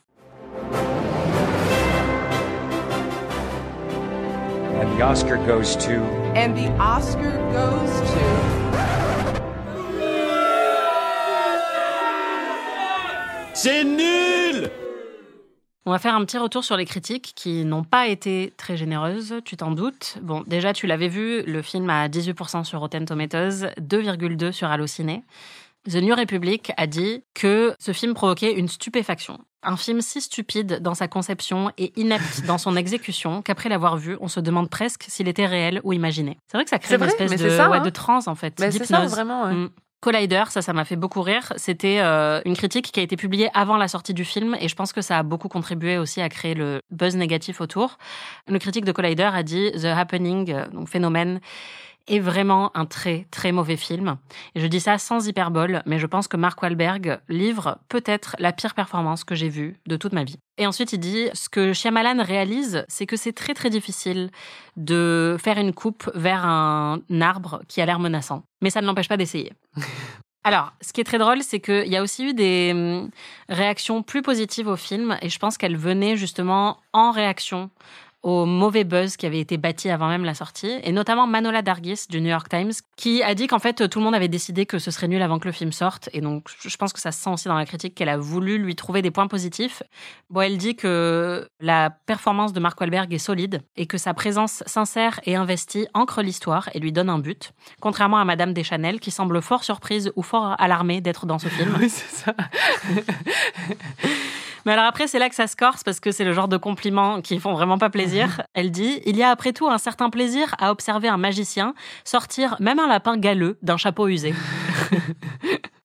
[4.80, 6.00] And the Oscar goes to
[6.34, 8.61] And the Oscar goes to.
[13.54, 14.70] C'est nul
[15.84, 19.34] On va faire un petit retour sur les critiques qui n'ont pas été très généreuses,
[19.44, 20.18] tu t'en doutes.
[20.22, 25.22] Bon, déjà, tu l'avais vu, le film a 18% sur Rotten Tomatoes, 2,2 sur Allociné.
[25.90, 29.38] The New Republic a dit que ce film provoquait une stupéfaction.
[29.64, 34.16] Un film si stupide dans sa conception et inepte dans son exécution qu'après l'avoir vu,
[34.20, 36.38] on se demande presque s'il était réel ou imaginé.
[36.46, 37.82] C'est vrai que ça crée une vrai, espèce mais de, c'est ça, ouais, hein.
[37.82, 39.44] de transe en fait, c'est ça, vraiment.
[39.44, 39.52] ouais.
[39.54, 39.70] Mm.
[40.02, 41.52] Collider, ça, ça m'a fait beaucoup rire.
[41.54, 44.74] C'était euh, une critique qui a été publiée avant la sortie du film et je
[44.74, 47.98] pense que ça a beaucoup contribué aussi à créer le buzz négatif autour.
[48.48, 51.40] Le critique de Collider a dit The Happening, euh, donc phénomène,
[52.08, 54.16] est vraiment un très très mauvais film.
[54.54, 58.52] Et je dis ça sans hyperbole, mais je pense que Mark Wahlberg livre peut-être la
[58.52, 60.38] pire performance que j'ai vue de toute ma vie.
[60.58, 64.30] Et ensuite, il dit ce que Shyamalan réalise, c'est que c'est très très difficile
[64.76, 68.42] de faire une coupe vers un arbre qui a l'air menaçant.
[68.60, 69.52] Mais ça ne l'empêche pas d'essayer.
[70.44, 73.10] Alors, ce qui est très drôle, c'est qu'il y a aussi eu des hum,
[73.48, 77.70] réactions plus positives au film, et je pense qu'elles venaient justement en réaction
[78.22, 82.06] au mauvais buzz qui avait été bâti avant même la sortie, et notamment Manola Dargis
[82.08, 84.78] du New York Times, qui a dit qu'en fait tout le monde avait décidé que
[84.78, 87.22] ce serait nul avant que le film sorte, et donc je pense que ça se
[87.22, 89.82] sent aussi dans la critique qu'elle a voulu lui trouver des points positifs.
[90.30, 94.62] Bon, elle dit que la performance de Mark Wahlberg est solide, et que sa présence
[94.66, 99.10] sincère et investie ancre l'histoire et lui donne un but, contrairement à Madame Deschanel, qui
[99.10, 101.76] semble fort surprise ou fort alarmée d'être dans ce film.
[101.82, 102.34] Oui, c'est ça.
[104.64, 106.56] Mais alors après, c'est là que ça se corse parce que c'est le genre de
[106.56, 108.42] compliments qui font vraiment pas plaisir.
[108.54, 112.56] Elle dit Il y a après tout un certain plaisir à observer un magicien sortir
[112.60, 114.34] même un lapin galeux d'un chapeau usé.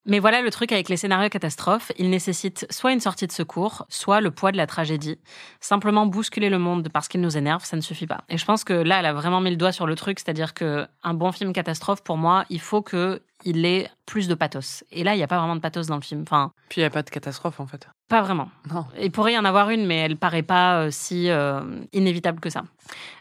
[0.08, 3.84] Mais voilà le truc avec les scénarios catastrophes, ils nécessitent soit une sortie de secours,
[3.90, 5.18] soit le poids de la tragédie.
[5.60, 8.22] Simplement bousculer le monde parce qu'il nous énerve, ça ne suffit pas.
[8.30, 10.54] Et je pense que là, elle a vraiment mis le doigt sur le truc, c'est-à-dire
[10.54, 14.82] que un bon film catastrophe, pour moi, il faut que il ait plus de pathos.
[14.90, 16.22] Et là, il n'y a pas vraiment de pathos dans le film.
[16.22, 17.86] Enfin, Puis il n'y a pas de catastrophe en fait.
[18.08, 18.48] pas vraiment.
[18.72, 18.86] Non.
[18.98, 21.60] Il pourrait y en avoir une, mais elle paraît pas euh, si euh,
[21.92, 22.62] inévitable que ça.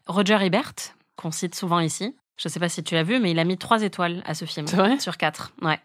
[0.07, 0.73] Roger Ebert,
[1.17, 3.57] qu'on cite souvent ici, je sais pas si tu l'as vu, mais il a mis
[3.57, 4.99] trois étoiles à ce film vrai?
[4.99, 5.51] Sur quatre.
[5.61, 5.79] Ouais.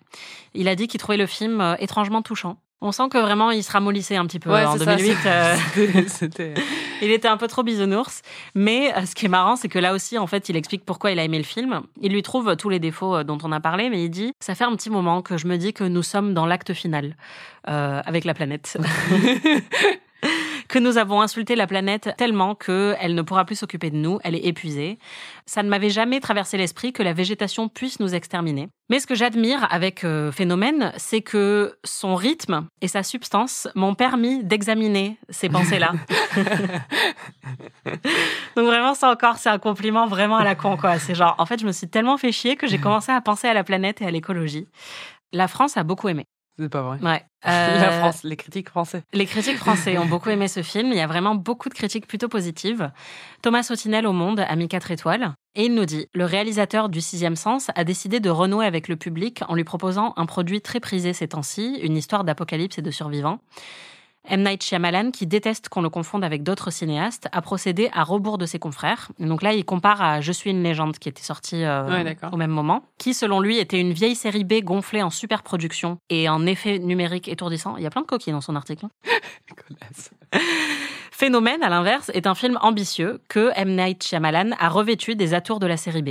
[0.55, 2.57] Il a dit qu'il trouvait le film euh, étrangement touchant.
[2.85, 5.17] On sent que vraiment il se ramollissait un petit peu Ouais, en c'est ça, 2008.
[5.27, 5.57] euh,
[7.03, 8.23] il était un peu trop bisounours.
[8.57, 11.13] Mais euh, ce qui est marrant, c'est que là aussi, en fait, il explique pourquoi
[11.13, 11.83] il a aimé le film.
[12.01, 14.65] Il lui trouve tous les défauts dont on a parlé, mais il dit Ça fait
[14.65, 17.17] un petit moment que je me dis que nous sommes dans l'acte final
[17.69, 18.77] euh, avec la planète.
[20.73, 24.35] que nous avons insulté la planète tellement qu'elle ne pourra plus s'occuper de nous, elle
[24.35, 24.99] est épuisée.
[25.45, 28.69] Ça ne m'avait jamais traversé l'esprit que la végétation puisse nous exterminer.
[28.89, 33.95] Mais ce que j'admire avec euh, Phénomène, c'est que son rythme et sa substance m'ont
[33.95, 35.93] permis d'examiner ces pensées-là.
[38.57, 40.99] Donc vraiment, ça encore, c'est un compliment vraiment à la con, quoi.
[40.99, 43.47] C'est genre, en fait, je me suis tellement fait chier que j'ai commencé à penser
[43.47, 44.67] à la planète et à l'écologie.
[45.35, 46.25] La France a beaucoup aimé.
[46.59, 46.99] C'est pas vrai.
[47.03, 47.25] Ouais.
[47.45, 47.51] La
[47.93, 49.03] Euh, France, les critiques français.
[49.13, 50.89] les critiques français ont beaucoup aimé ce film.
[50.89, 52.91] Il y a vraiment beaucoup de critiques plutôt positives.
[53.43, 55.33] Thomas Sautinel au Monde a mis 4 étoiles.
[55.57, 58.97] Et il nous dit Le réalisateur du Sixième Sens a décidé de renouer avec le
[58.97, 62.91] public en lui proposant un produit très prisé ces temps-ci, une histoire d'apocalypse et de
[62.91, 63.41] survivants.
[64.29, 64.43] M.
[64.43, 68.47] Night Shyamalan, qui déteste qu'on le confonde avec d'autres cinéastes, a procédé à rebours de
[68.47, 69.11] ses confrères.
[69.19, 72.37] Donc là, il compare à Je suis une légende, qui était sorti euh, Ouais, au
[72.37, 76.29] même moment, qui, selon lui, était une vieille série B gonflée en super production et
[76.29, 77.77] en effet numérique étourdissant.
[77.77, 78.87] Il y a plein de coquilles dans son article.
[81.23, 83.77] Phénomène, à l'inverse, est un film ambitieux que M.
[83.77, 86.09] Night Shyamalan a revêtu des atours de la série B.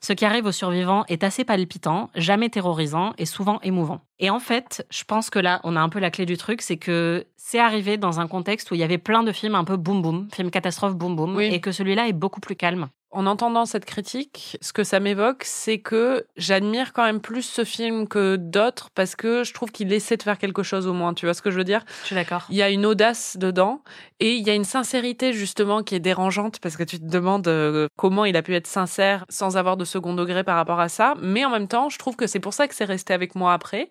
[0.00, 4.00] Ce qui arrive aux survivants est assez palpitant, jamais terrorisant et souvent émouvant.
[4.18, 6.60] Et en fait, je pense que là, on a un peu la clé du truc,
[6.60, 9.62] c'est que c'est arrivé dans un contexte où il y avait plein de films un
[9.62, 11.50] peu boum boum, films catastrophes boum boum, Oui.
[11.52, 12.88] et que celui-là est beaucoup plus calme.
[13.10, 17.64] En entendant cette critique, ce que ça m'évoque, c'est que j'admire quand même plus ce
[17.64, 21.14] film que d'autres parce que je trouve qu'il essaie de faire quelque chose au moins.
[21.14, 21.86] Tu vois ce que je veux dire?
[22.02, 22.44] Je suis d'accord.
[22.50, 23.82] Il y a une audace dedans
[24.20, 27.48] et il y a une sincérité justement qui est dérangeante parce que tu te demandes
[27.48, 30.90] euh, comment il a pu être sincère sans avoir de second degré par rapport à
[30.90, 31.14] ça.
[31.22, 33.54] Mais en même temps, je trouve que c'est pour ça que c'est resté avec moi
[33.54, 33.90] après,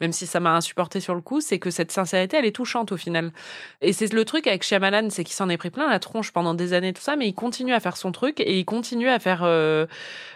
[0.00, 2.92] même si ça m'a insupporté sur le coup, c'est que cette sincérité, elle est touchante
[2.92, 3.32] au final.
[3.80, 6.54] Et c'est le truc avec Shyamalan, c'est qu'il s'en est pris plein la tronche pendant
[6.54, 9.18] des années, tout ça, mais il continue à faire son truc et il continue à
[9.18, 9.86] faire euh,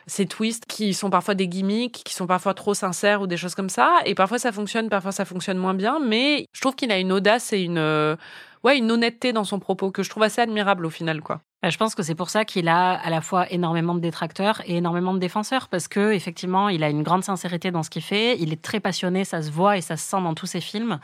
[0.06, 3.54] ces twists qui sont parfois des gimmicks, qui sont parfois trop sincères ou des choses
[3.54, 3.90] comme ça.
[4.04, 7.12] Et parfois ça fonctionne, parfois ça fonctionne moins bien, mais je trouve qu'il a une
[7.12, 8.16] audace et une, euh,
[8.64, 11.40] ouais, une honnêteté dans son propos que je trouve assez admirable au final, quoi.
[11.64, 14.60] Euh, Je pense que c'est pour ça qu'il a à la fois énormément de détracteurs
[14.66, 18.02] et énormément de défenseurs parce que effectivement, il a une grande sincérité dans ce qu'il
[18.02, 18.36] fait.
[18.38, 20.98] Il est très passionné, ça se voit et ça se sent dans tous ses films.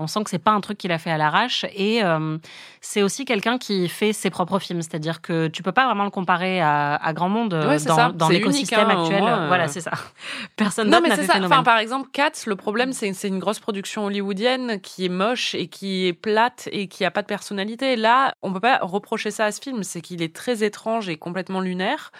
[0.00, 2.38] On sent que c'est pas un truc qu'il a fait à l'arrache et euh,
[2.80, 4.80] c'est aussi quelqu'un qui fait ses propres films.
[4.80, 8.10] C'est-à-dire que tu peux pas vraiment le comparer à, à grand monde euh, Ouais, dans,
[8.10, 9.20] dans l'écosystème hein, actuel.
[9.20, 9.46] moins, euh.
[9.48, 9.90] Voilà, c'est ça.
[10.56, 11.34] Personne Non, mais n'a c'est ça.
[11.34, 11.52] phénomène.
[11.52, 15.54] Enfin, par exemple, Cats, le problème, c'est c'est une grosse production hollywoodienne qui est moche
[15.56, 17.96] et qui est plate et qui a pas de personnalité.
[17.96, 19.82] Là, on peut pas reprocher ça à ce film.
[19.82, 22.12] C'est qu'il est très étrange et complètement lunaire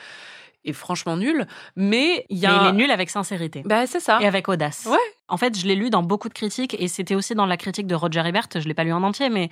[0.65, 1.47] et franchement nul.
[1.77, 2.63] Mais il y Mais a.
[2.65, 4.19] il est nul avec sincérité Bah, c'est ça.
[4.21, 4.87] et avec audace.
[4.87, 4.97] Ouais.
[5.29, 7.87] En fait, je l'ai lu dans beaucoup de critiques et c'était aussi dans la critique
[7.87, 8.49] de Roger Ebert.
[8.55, 9.51] Je l'ai pas lu en entier, mais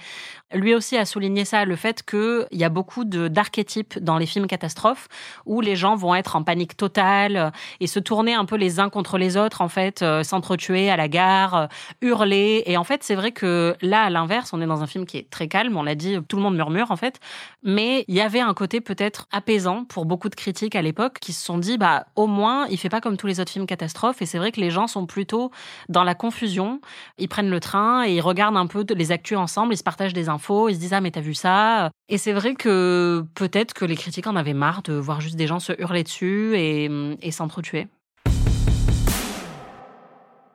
[0.53, 4.47] lui aussi a souligné ça, le fait qu'il y a beaucoup d'archétypes dans les films
[4.47, 5.09] catastrophes
[5.45, 7.51] où les gens vont être en panique totale euh,
[7.81, 10.97] et se tourner un peu les uns contre les autres, en fait, euh, s'entretuer à
[10.97, 11.67] la gare, euh,
[12.01, 12.63] hurler.
[12.67, 15.19] Et en fait, c'est vrai que là, à l'inverse, on est dans un film qui
[15.19, 15.77] est très calme.
[15.77, 17.21] On l'a dit, tout le monde murmure en fait,
[17.63, 21.33] mais il y avait un côté peut-être apaisant pour beaucoup de critiques à l'époque qui
[21.33, 24.23] se sont dit, bah au moins, il fait pas comme tous les autres films catastrophes.
[24.23, 25.51] Et c'est vrai que les gens sont plutôt
[25.89, 26.81] dans la confusion.
[27.19, 30.13] Ils prennent le train et ils regardent un peu les actus ensemble, ils se partagent
[30.13, 31.91] des infos, ils se disent ah mais t'as vu ça?
[32.09, 35.47] Et c'est vrai que peut-être que les critiques en avaient marre de voir juste des
[35.47, 36.91] gens se hurler dessus et,
[37.23, 37.89] et s'entretuer.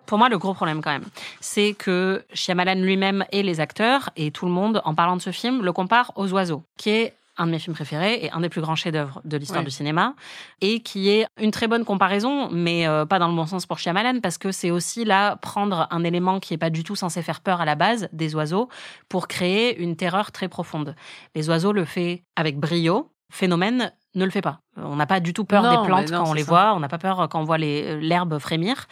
[0.05, 1.05] Pour moi, le gros problème quand même,
[1.39, 5.31] c'est que Shyamalan lui-même et les acteurs et tout le monde, en parlant de ce
[5.31, 8.49] film, le comparent aux oiseaux, qui est un de mes films préférés et un des
[8.49, 9.65] plus grands chefs-d'œuvre de l'histoire Ouais.
[9.65, 10.15] du cinéma,
[10.61, 13.79] et qui est une très bonne comparaison, mais euh, pas dans le bon sens pour
[13.79, 17.21] Shyamalan, parce que c'est aussi là prendre un élément qui est pas du tout censé
[17.21, 18.69] faire peur à la base, des oiseaux,
[19.09, 20.95] pour créer une terreur très profonde.
[21.35, 24.59] Les oiseaux le fait avec brio, phénomène ne le fait pas.
[24.75, 26.49] On n'a pas du tout peur Non, des plantes non, quand on les ça.
[26.51, 28.87] voit, on n'a pas peur quand on voit les- l'herbe frémir.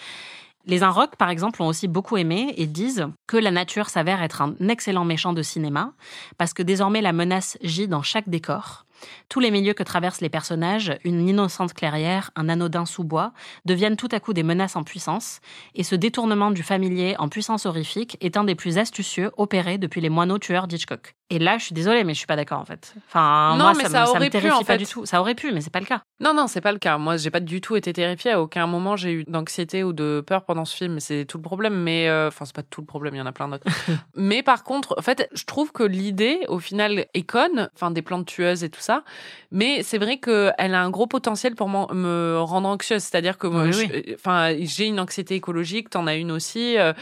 [0.69, 4.43] Les Inrocks, par exemple, ont aussi beaucoup aimé et disent que la nature s'avère être
[4.43, 5.93] un excellent méchant de cinéma,
[6.37, 8.85] parce que désormais la menace gît dans chaque décor.
[9.29, 13.33] Tous les milieux que traversent les personnages, une innocente clairière, un anodin sous-bois,
[13.65, 15.39] deviennent tout à coup des menaces en puissance,
[15.73, 20.01] et ce détournement du familier en puissance horrifique est un des plus astucieux opérés depuis
[20.01, 21.15] les moineaux tueurs d'Hitchcock.
[21.31, 22.95] Et là, je suis désolée, mais je suis pas d'accord en fait.
[23.07, 24.77] Enfin, Non, moi, mais ça, ça me, ça me aurait pu, terrifie en pas fait.
[24.79, 25.05] du tout.
[25.05, 26.01] Ça aurait pu, mais c'est pas le cas.
[26.19, 26.97] Non, non, c'est pas le cas.
[26.97, 28.31] Moi, j'ai pas du tout été terrifiée.
[28.31, 30.99] À aucun moment, j'ai eu d'anxiété ou de peur pendant ce film.
[30.99, 31.75] C'est tout le problème.
[31.75, 33.13] Mais, euh, enfin, c'est pas tout le problème.
[33.13, 33.65] Il y en a plein d'autres.
[34.15, 37.69] mais par contre, en fait, je trouve que l'idée, au final, est conne.
[37.75, 39.03] Enfin, des plantes tueuses et tout ça.
[39.51, 43.03] Mais c'est vrai qu'elle a un gros potentiel pour me rendre anxieuse.
[43.03, 44.15] C'est-à-dire que moi, Oui, je- oui.
[44.15, 45.91] enfin, j'ai une anxiété écologique.
[45.91, 46.75] T'en as une aussi.
[46.79, 46.93] euh,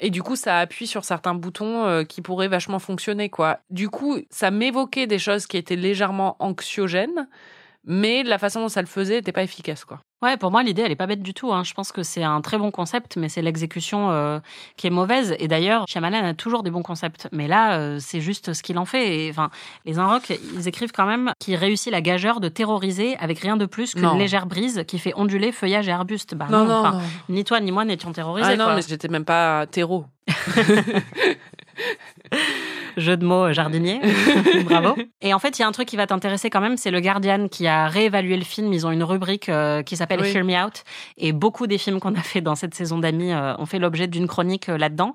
[0.00, 3.60] et du coup, ça appuie sur certains boutons euh, qui pourraient vachement fonctionner, quoi.
[3.70, 7.28] Du coup, ça m'évoquait des choses qui étaient légèrement anxiogènes,
[7.84, 10.00] mais la façon dont ça le faisait n'était pas efficace, quoi.
[10.22, 11.52] Ouais, pour moi, l'idée, elle est pas bête du tout.
[11.52, 11.64] Hein.
[11.64, 14.38] Je pense que c'est un très bon concept, mais c'est l'exécution euh,
[14.76, 15.34] qui est mauvaise.
[15.38, 17.28] Et d'ailleurs, Shyamalan a toujours des bons concepts.
[17.32, 19.26] Mais là, euh, c'est juste ce qu'il en fait.
[19.26, 19.50] Et enfin,
[19.86, 23.64] les Inrocks, ils écrivent quand même qu'il réussit la gageure de terroriser avec rien de
[23.64, 26.34] plus qu'une légère brise qui fait onduler feuillage et arbustes.
[26.34, 27.00] Bah Non, non, non,
[27.30, 28.50] ni toi ni moi n'étions terrorisés.
[28.52, 28.74] Ah non, quoi.
[28.74, 30.04] mais j'étais même pas terreau.
[33.00, 34.00] Jeu de mots euh, jardinier.
[34.64, 34.96] Bravo.
[35.22, 37.00] Et en fait, il y a un truc qui va t'intéresser quand même, c'est le
[37.00, 38.72] Guardian qui a réévalué le film.
[38.72, 40.32] Ils ont une rubrique euh, qui s'appelle Oui.
[40.32, 40.84] Hear Me Out.
[41.16, 44.06] Et beaucoup des films qu'on a fait dans cette saison d'amis euh, ont fait l'objet
[44.06, 45.14] d'une chronique euh, là-dedans.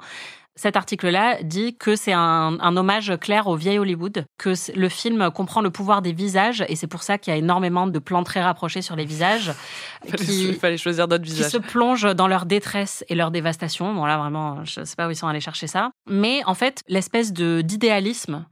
[0.57, 5.29] Cet article-là dit que c'est un, un hommage clair au vieil Hollywood, que le film
[5.31, 8.23] comprend le pouvoir des visages, et c'est pour ça qu'il y a énormément de plans
[8.23, 9.51] très rapprochés sur les visages,
[10.29, 11.51] Il fallait choisir d'autres qui visages.
[11.51, 13.93] se plongent dans leur détresse et leur dévastation.
[13.93, 15.91] Bon là vraiment, je sais pas où ils sont allés chercher ça.
[16.07, 18.45] Mais en fait, l'espèce d'idéalisme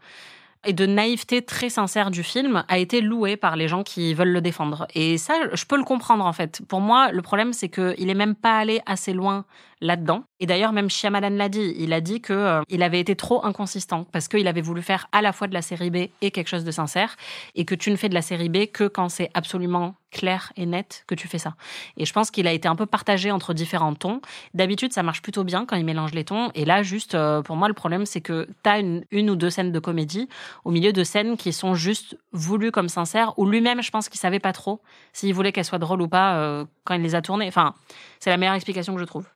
[0.65, 4.31] et de naïveté très sincère du film a été loué par les gens qui veulent
[4.31, 4.87] le défendre.
[4.95, 6.61] Et ça, je peux le comprendre en fait.
[6.67, 9.45] Pour moi, le problème c'est que il est même pas allé assez loin
[9.83, 10.23] là-dedans.
[10.39, 11.75] Et d'ailleurs, même Shyamalan l'a dit.
[11.77, 15.07] Il a dit que euh, il avait été trop inconsistant parce qu'il avait voulu faire
[15.11, 17.15] à la fois de la série B et quelque chose de sincère,
[17.53, 20.65] et que tu ne fais de la série B que quand c'est absolument clair et
[20.65, 21.55] net que tu fais ça.
[21.97, 24.21] Et je pense qu'il a été un peu partagé entre différents tons.
[24.53, 26.51] D'habitude, ça marche plutôt bien quand il mélange les tons.
[26.55, 29.49] Et là, juste, euh, pour moi, le problème, c'est que tu as une, ou deux
[29.49, 30.29] scènes de comédie
[30.63, 34.19] au milieu de scènes qui sont juste voulues comme sincères, où lui-même, je pense qu'il
[34.19, 34.81] savait pas trop
[35.11, 37.47] s'il voulait qu'elles soient drôles ou pas euh, quand il les a tournées.
[37.47, 37.73] Enfin,
[38.19, 39.27] c'est la meilleure explication que je trouve.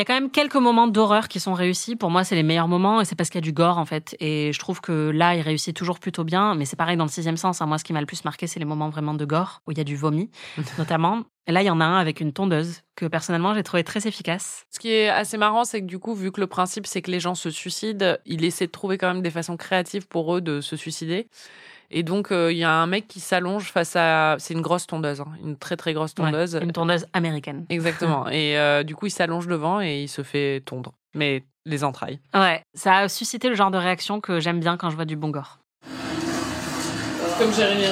[0.00, 1.94] Y a quand même quelques moments d'horreur qui sont réussis.
[1.94, 3.84] Pour moi, c'est les meilleurs moments et c'est parce qu'il y a du gore en
[3.84, 4.16] fait.
[4.20, 6.54] Et je trouve que là, il réussit toujours plutôt bien.
[6.54, 7.60] Mais c'est pareil dans le sixième sens.
[7.60, 7.66] hein.
[7.66, 9.78] Moi, ce qui m'a le plus marqué, c'est les moments vraiment de gore où il
[9.78, 10.30] y a du vomi,
[10.78, 11.22] notamment.
[11.46, 14.06] Et là, il y en a un avec une tondeuse que personnellement j'ai trouvé très
[14.06, 14.64] efficace.
[14.70, 17.10] Ce qui est assez marrant, c'est que du coup, vu que le principe, c'est que
[17.10, 20.40] les gens se suicident, il essaie de trouver quand même des façons créatives pour eux
[20.40, 21.28] de se suicider.
[21.90, 24.36] Et donc, euh, il y a un mec qui s'allonge face à...
[24.38, 26.58] C'est une grosse tondeuse, hein, une très très grosse Ouais, tondeuse.
[26.62, 27.66] une tondeuse américaine.
[27.68, 28.28] Exactement.
[28.30, 30.92] et euh, du coup, il s'allonge devant et il se fait tondre.
[31.14, 32.20] Mais les entrailles.
[32.32, 35.16] Ouais, ça a suscité le genre de réaction que j'aime bien quand je vois du
[35.16, 35.58] bon gore.
[37.38, 37.84] Comme Jérémy.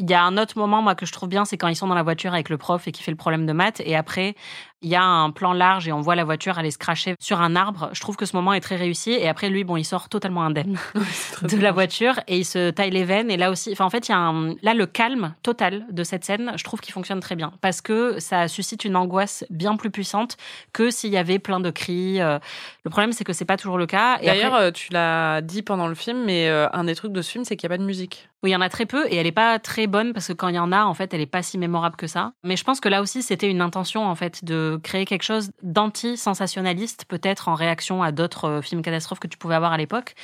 [0.00, 1.88] Il y a un autre moment, moi, que je trouve bien, c'est quand ils sont
[1.88, 3.82] dans la voiture avec le prof et qui fait le problème de maths.
[3.84, 4.36] Et après,
[4.82, 7.40] Il y a un plan large et on voit la voiture aller se cracher sur
[7.40, 7.90] un arbre.
[7.92, 9.10] Je trouve que ce moment est très réussi.
[9.10, 10.78] Et après, lui, bon, il sort totalement indemne
[11.42, 13.30] de la voiture et il se taille les veines.
[13.30, 16.04] Et là aussi, enfin, en fait, il y a un, là, le calme total de
[16.04, 19.76] cette scène, je trouve qu'il fonctionne très bien parce que ça suscite une angoisse bien
[19.76, 20.36] plus puissante
[20.72, 22.20] que s'il y avait plein de cris.
[22.20, 22.38] Euh,
[22.84, 24.18] Le problème, c'est que c'est pas toujours le cas.
[24.18, 27.22] D'ailleurs, après- euh, tu l'as dit pendant le film, mais euh, un des trucs de
[27.22, 28.28] ce film, c'est qu'il n'y a pas de musique.
[28.44, 30.32] Oui, il y en a très peu et elle est pas très bonne parce que
[30.32, 32.32] quand il y en a, en fait, elle est pas si mémorable que ça.
[32.44, 35.50] Mais je pense que là aussi, c'était une intention, en fait, de créer quelque chose
[35.62, 40.14] d'anti-sensationnaliste, peut-être en réaction à d'autres euh, films catastrophes que tu pouvais avoir à l'époque.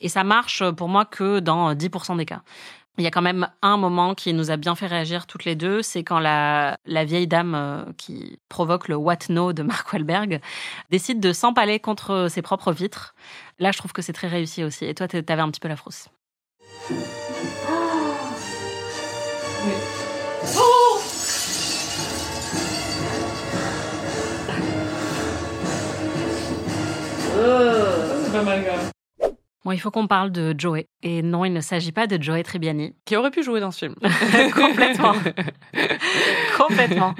[0.00, 2.42] Et ça marche euh, pour moi que dans 10% des cas.
[2.98, 5.54] Il y a quand même un moment qui nous a bien fait réagir toutes les
[5.54, 9.92] deux, c'est quand la, la vieille dame euh, qui provoque le What No de Mark
[9.92, 10.40] Wahlberg
[10.90, 13.14] décide de s'empaler contre ses propres vitres.
[13.60, 14.84] Là, je trouve que c'est très réussi aussi.
[14.84, 16.08] Et toi, t'avais un petit peu la frousse.
[28.24, 28.90] C'est pas mal quand même.
[29.64, 30.86] Bon, il faut qu'on parle de Joey.
[31.02, 32.94] Et non, il ne s'agit pas de Joey Tribbiani.
[33.04, 33.94] Qui aurait pu jouer dans ce film
[34.54, 35.12] Complètement.
[36.56, 37.14] Complètement.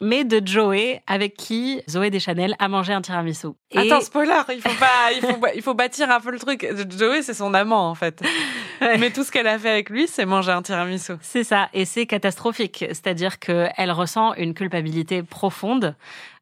[0.00, 3.48] Mais de Joey, avec qui Zoé Deschanel a mangé un tiramisu.
[3.72, 6.66] Et- Attends, spoiler, il faut pas, il faut, il faut bâtir un peu le truc.
[6.96, 8.22] Joey, c'est son amant en fait.
[8.80, 11.14] Mais tout ce qu'elle a fait avec lui, c'est manger un tiramisu.
[11.20, 12.84] C'est ça, et c'est catastrophique.
[12.90, 15.96] C'est-à-dire qu'elle ressent une culpabilité profonde.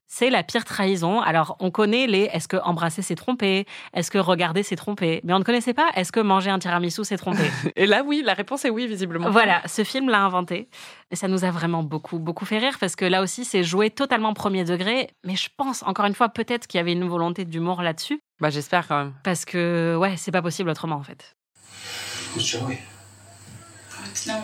[0.08, 1.20] C'est la pire trahison.
[1.20, 5.20] Alors, on connaît les est-ce que embrasser c'est tromper Est-ce que regarder c'est tromper?
[5.24, 7.50] Mais on ne connaissait pas est-ce que manger un tiramisu c'est tromper?
[7.76, 9.30] Et là, oui, la réponse est oui, visiblement.
[9.30, 10.68] Voilà, ce film l'a inventé.
[11.10, 13.90] Et ça nous a vraiment beaucoup, beaucoup fait rire parce que là aussi, c'est joué
[13.90, 15.10] totalement premier degré.
[15.24, 18.20] Mais je pense, encore une fois, peut-être qu'il y avait une volonté d'humour là-dessus.
[18.40, 19.14] Bah, j'espère quand même.
[19.24, 21.34] Parce que, ouais, c'est pas possible autrement en fait.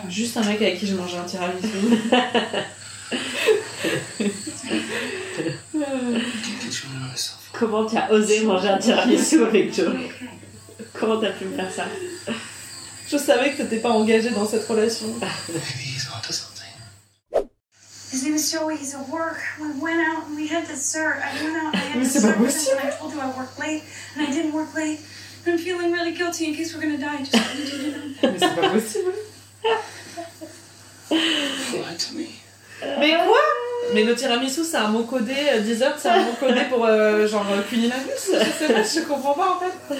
[0.09, 1.67] Juste un mec avec qui j'ai mangé un tiramisu.
[7.53, 9.95] Comment tu as osé manger un tiramisu avec Joe
[10.93, 11.85] Comment t'as pu me faire ça
[13.09, 15.07] Je savais que t'étais pas engagée dans cette relation.
[15.19, 15.59] Maybe
[15.95, 16.63] he's onto something.
[18.11, 18.77] His name is Joey.
[18.77, 19.39] He's at work?
[19.59, 21.17] We went out and we had dessert.
[21.23, 23.59] I went out and I had dessert with him and I told you I worked
[23.59, 23.83] late
[24.15, 24.99] and I didn't work late.
[25.45, 27.17] I'm feeling really guilty in case we're gonna die.
[27.23, 27.35] Just
[28.39, 29.13] c'est pas possible.
[31.11, 32.42] You lied to me.
[32.99, 33.39] Mais quoi?
[33.93, 37.27] Mais le tiramisu, c'est un mot codé, euh, dessert, c'est un mot codé pour euh,
[37.27, 39.95] genre euh, cunilingus Je sais pas, je comprends pas en fait.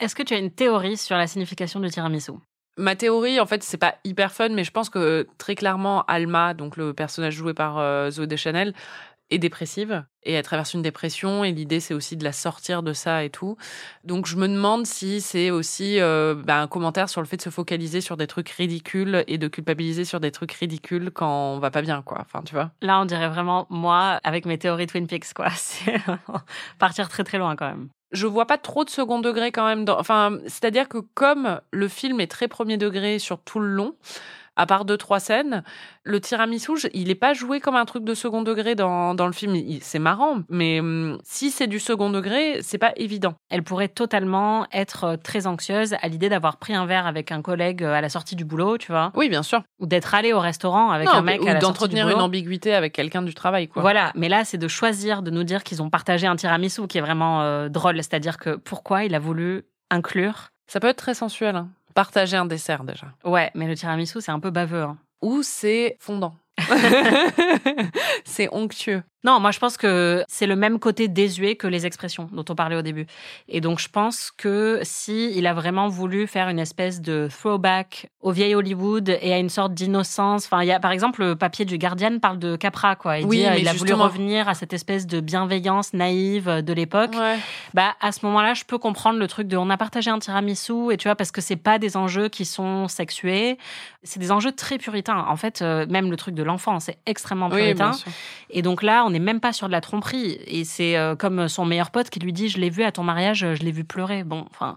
[0.00, 2.32] Est-ce que tu as une théorie sur la signification du tiramisu?
[2.76, 6.54] Ma théorie, en fait, c'est pas hyper fun, mais je pense que très clairement, Alma,
[6.54, 8.74] donc le personnage joué par euh, Zoé Deschanel,
[9.30, 12.92] est dépressive et elle traverse une dépression et l'idée c'est aussi de la sortir de
[12.92, 13.56] ça et tout.
[14.04, 17.42] Donc je me demande si c'est aussi euh, bah, un commentaire sur le fait de
[17.42, 21.58] se focaliser sur des trucs ridicules et de culpabiliser sur des trucs ridicules quand on
[21.58, 22.18] va pas bien quoi.
[22.20, 22.70] Enfin tu vois?
[22.82, 25.50] Là, on dirait vraiment moi avec mes théories Twin Peaks, quoi.
[25.54, 25.94] C'est
[26.78, 27.88] partir très très loin quand même.
[28.12, 29.84] je vois pas trop de second degré quand même.
[29.84, 29.98] Dans...
[29.98, 33.94] Enfin, c'est-à-dire que comme le film est très premier degré sur tout le long,
[34.56, 35.62] à part deux trois scènes,
[36.04, 39.32] le tiramisu, il est pas joué comme un truc de second degré dans, dans le
[39.32, 39.54] film.
[39.56, 43.34] Il- C'est marrant, mais hum, si c'est du second degré, c'est pas évident.
[43.50, 47.42] Elle pourrait totalement être euh, très anxieuse à l'idée d'avoir pris un verre avec un
[47.42, 49.62] collègue euh, à la sortie du boulot, tu vois, Oui, bien sûr.
[49.80, 52.06] ou d'être allé au restaurant avec Non, un mec ou à la sortie du d'entretenir
[52.08, 52.24] une boulot.
[52.26, 53.82] ambiguïté avec quelqu'un du travail, quoi.
[53.82, 56.98] Voilà, mais là, c'est de choisir de nous dire qu'ils ont partagé un tiramisu qui
[56.98, 57.96] est vraiment euh, drôle.
[57.96, 61.56] C'est-à-dire que pourquoi il a voulu inclure Ça peut être très sensuel.
[61.56, 61.68] hein.
[61.94, 63.06] Partager un dessert déjà.
[63.24, 64.82] Ouais, mais le tiramisu, c'est un peu baveux.
[64.82, 64.98] hein.
[65.22, 66.34] Ou c'est fondant.
[68.24, 69.02] c'est onctueux.
[69.24, 72.54] Non, moi je pense que c'est le même côté désuet que les expressions dont on
[72.54, 73.06] parlait au début.
[73.48, 78.10] Et donc je pense que si il a vraiment voulu faire une espèce de throwback
[78.20, 81.36] au vieil Hollywood et à une sorte d'innocence, enfin il y a par exemple le
[81.36, 83.18] papier du Guardian parle de Capra quoi.
[83.18, 86.72] Il Oui, dit euh, il a voulu revenir à cette espèce de bienveillance naïve de
[86.72, 87.14] l'époque.
[87.14, 87.38] Ouais.
[87.72, 90.92] Bah à ce moment-là, je peux comprendre le truc de on a partagé un tiramisu
[90.92, 93.56] et tu vois parce que c'est pas des enjeux qui sont sexués,
[94.02, 95.24] c'est des enjeux très puritains.
[95.28, 97.92] En fait, euh, même le truc de l'enfant, c'est extrêmement puritain.
[98.50, 100.38] Et donc là, on n'est même pas sur de la tromperie.
[100.46, 103.02] Et c'est euh, comme son meilleur pote qui lui dit Je l'ai vu à ton
[103.02, 104.24] mariage, je l'ai vu pleurer.
[104.24, 104.76] Bon, enfin,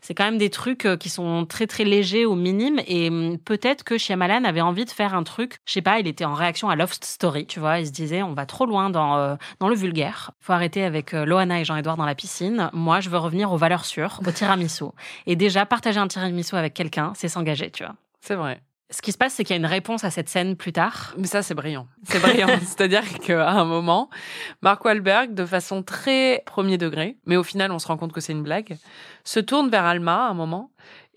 [0.00, 2.80] c'est quand même des trucs euh, qui sont très très légers ou minimes.
[2.86, 5.58] Et hum, peut-être que Shyamalan avait envie de faire un truc.
[5.66, 7.80] Je sais pas, il était en réaction à Love Story, tu vois.
[7.80, 10.30] Il se disait On va trop loin dans, euh, dans le vulgaire.
[10.40, 12.70] faut arrêter avec Loana et Jean-Edouard dans la piscine.
[12.72, 14.84] Moi, je veux revenir aux valeurs sûres, au tiramisu.
[15.26, 17.94] Et déjà, partager un tiramisu avec quelqu'un, c'est s'engager, tu vois.
[18.20, 18.60] C'est vrai.
[18.92, 21.14] Ce qui se passe, c'est qu'il y a une réponse à cette scène plus tard.
[21.16, 21.88] Mais ça, c'est brillant.
[22.04, 22.48] C'est brillant.
[22.60, 24.10] C'est-à-dire qu'à un moment,
[24.60, 28.20] Mark Wahlberg, de façon très premier degré, mais au final, on se rend compte que
[28.20, 28.76] c'est une blague,
[29.24, 30.70] se tourne vers Alma à un moment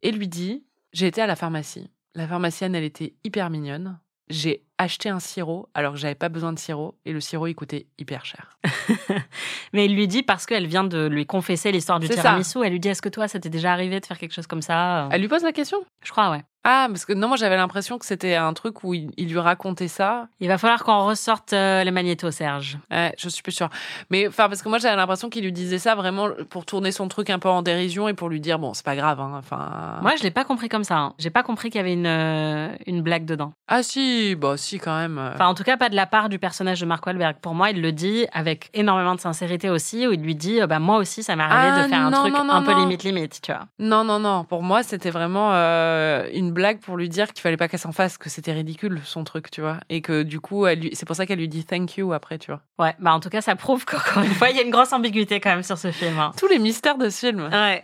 [0.03, 0.63] et lui dit
[0.93, 1.91] J'ai été à la pharmacie.
[2.15, 3.99] La pharmacienne, elle était hyper mignonne.
[4.30, 7.55] j'ai acheté un sirop alors que j'avais pas besoin de sirop et le sirop il
[7.55, 8.57] coûtait hyper cher.
[9.73, 12.15] Mais il lui dit parce qu'elle vient de lui confesser l'histoire du ça.
[12.15, 12.59] tiramisu.
[12.63, 14.61] Elle lui dit Est-ce que toi, ça t'est déjà arrivé de faire quelque chose comme
[14.61, 15.09] ça?
[15.11, 16.43] Elle lui pose la question Je crois, ouais.
[16.68, 19.38] Ah, parce que non, moi j'avais l'impression que c'était un truc où il, il lui
[19.39, 20.28] racontait ça.
[20.39, 22.80] Il va falloir qu'on ressorte euh, les magnétos, Serge.
[22.91, 23.70] Ouais, je suis plus sûre.
[24.09, 27.07] Mais enfin, parce que moi j'avais l'impression qu'il lui disait ça vraiment pour tourner son
[27.07, 29.20] truc un peu en dérision et pour lui dire bon, c'est pas grave.
[29.20, 29.99] hein, Enfin.
[30.01, 30.97] Moi, je l'ai pas compris comme ça.
[30.97, 31.13] hein.
[31.20, 33.53] J'ai pas compris qu'il y avait une, euh, une blague dedans.
[33.68, 35.20] Ah si, bah si quand même.
[35.36, 37.36] Enfin, en tout cas, pas de la part du personnage de Mark Wahlberg.
[37.41, 40.68] Pour moi, il le dit avec énormément de sincérité aussi, où il lui dit euh,
[40.68, 42.72] bah, Moi aussi, ça m'est arrivé Ah, de faire un truc non, non, un peu
[42.72, 42.80] non.
[42.82, 43.61] limite-limite, tu vois.
[43.78, 44.43] Non, non, non.
[44.45, 47.91] Pour moi, c'était vraiment euh, une blague pour lui dire qu'il fallait pas qu'elle s'en
[47.91, 49.79] fasse, que c'était ridicule son truc, tu vois.
[49.89, 50.89] Et que du coup, elle lui...
[50.95, 52.61] c'est pour ça qu'elle lui dit thank you après, tu vois.
[52.79, 54.91] Ouais, bah en tout cas, ça prouve qu'encore une fois, il y a une grosse
[54.91, 56.17] ambiguïté quand même sur ce film.
[56.17, 56.31] hein.
[56.35, 57.49] Tous les mystères de ce film.
[57.51, 57.83] Ouais.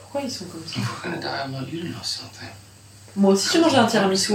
[0.00, 0.80] Pourquoi ils sont comme ça.
[3.16, 4.32] Moi aussi, j'ai mangé un tiramisu.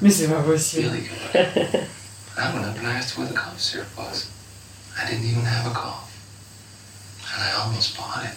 [0.00, 0.90] Mais c'est pas possible.
[2.38, 4.28] I went up and I asked where the cough syrup was.
[4.98, 6.04] I didn't even have a cough.
[7.34, 8.36] And I almost bought it.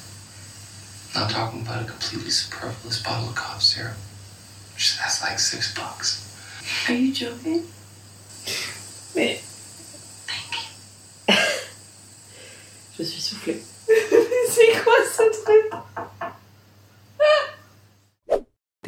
[1.15, 3.97] I'm talking about a completely superfluous bottle of cough syrup.
[4.73, 6.25] Which that's like six bucks.
[6.87, 7.63] Are you joking?
[9.15, 9.41] Mais.
[12.97, 13.61] Je suis soufflée.
[13.87, 15.71] c'est quoi ce truc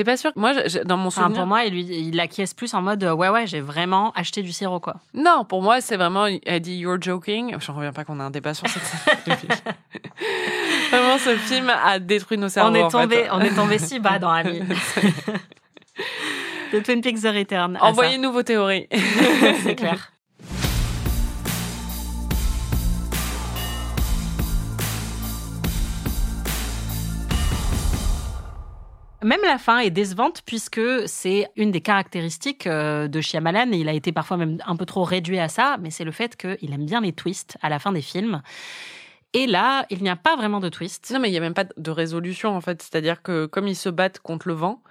[0.01, 1.37] T'es pas sûr Moi, je- dans mon Enfin, souvenir.
[1.41, 4.41] pour moi, il, lui, il acquiesce plus en mode euh, Ouais, ouais, j'ai vraiment acheté
[4.41, 4.95] du sirop, quoi.
[5.13, 6.25] Non, pour moi, c'est vraiment.
[6.43, 7.55] Elle dit You're joking.
[7.59, 8.81] J'en reviens pas qu'on a un débat sur cette
[10.89, 12.71] Vraiment, ce film a détruit nos cerveaux.
[12.75, 14.61] on, est tombé, on est tombé si bas dans Ami.
[16.73, 17.77] de Twin Peaks The Return.
[17.79, 18.87] Envoyez-nous vos théories.
[19.63, 20.11] C'est clair.
[29.23, 33.93] Même la fin est décevante puisque c'est une des caractéristiques euh, de Shyamalan il a
[33.93, 36.85] été parfois même un peu trop réduit à ça, mais c'est le fait qu'il aime
[36.85, 38.41] bien les twists à la fin des films.
[39.33, 41.11] Et là, il n'y a pas vraiment de twist.
[41.11, 42.81] Non, mais il y a même pas de résolution en fait.
[42.81, 44.81] C'est-à-dire que comme ils se battent contre le vent,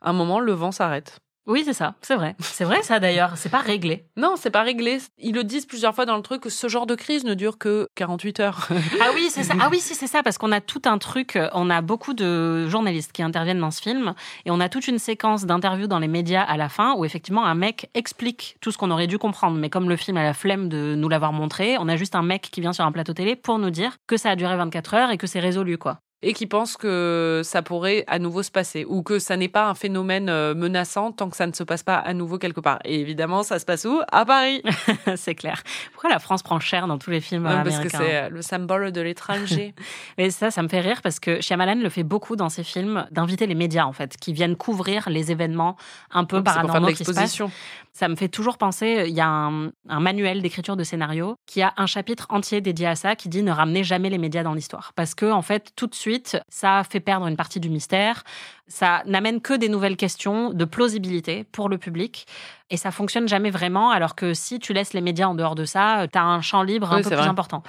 [0.00, 1.20] à un moment, le vent s'arrête.
[1.50, 2.36] Oui, c'est ça, c'est vrai.
[2.38, 4.06] C'est vrai ça d'ailleurs, c'est pas réglé.
[4.16, 4.98] Non, c'est pas réglé.
[5.18, 6.44] Ils le disent plusieurs fois dans le truc.
[6.48, 8.68] Ce genre de crise ne dure que 48 heures.
[9.00, 9.54] Ah oui, c'est ça.
[9.60, 11.36] Ah oui, si, c'est ça, parce qu'on a tout un truc.
[11.52, 15.00] On a beaucoup de journalistes qui interviennent dans ce film, et on a toute une
[15.00, 18.78] séquence d'interviews dans les médias à la fin où effectivement un mec explique tout ce
[18.78, 19.58] qu'on aurait dû comprendre.
[19.58, 22.22] Mais comme le film a la flemme de nous l'avoir montré, on a juste un
[22.22, 24.94] mec qui vient sur un plateau télé pour nous dire que ça a duré 24
[24.94, 25.98] heures et que c'est résolu, quoi.
[26.22, 29.68] Et qui pensent que ça pourrait à nouveau se passer ou que ça n'est pas
[29.68, 32.78] un phénomène euh, menaçant tant que ça ne se passe pas à nouveau quelque part.
[32.84, 34.00] Et évidemment, ça se passe où?
[34.12, 34.62] À Paris.
[35.16, 35.62] c'est clair.
[35.92, 38.28] Pourquoi la France prend cher dans tous les films Ouais, parce que américains c'est euh,
[38.28, 39.74] le symbole de l'étranger.
[40.18, 43.06] Mais ça, ça me fait rire parce que Shyamalan le fait beaucoup dans ses films
[43.10, 45.76] d'inviter les médias en fait, qui viennent couvrir les événements
[46.10, 47.16] un peu paranormaux qui se passent.
[47.16, 47.50] l'exposition.
[47.92, 51.60] Ça me fait toujours penser, il y a un, un manuel d'écriture de scénario qui
[51.60, 54.54] a un chapitre entier dédié à ça qui dit ne ramenez jamais les médias dans
[54.54, 54.92] l'histoire.
[54.94, 56.09] Parce que, en fait, tout de suite,
[56.48, 58.24] ça fait perdre une partie du mystère.
[58.70, 62.26] Ça n'amène que des nouvelles questions de plausibilité pour le public.
[62.72, 65.64] Et ça fonctionne jamais vraiment, alors que si tu laisses les médias en dehors de
[65.64, 67.26] ça, tu as un champ libre un peu plus vrai.
[67.26, 67.64] important.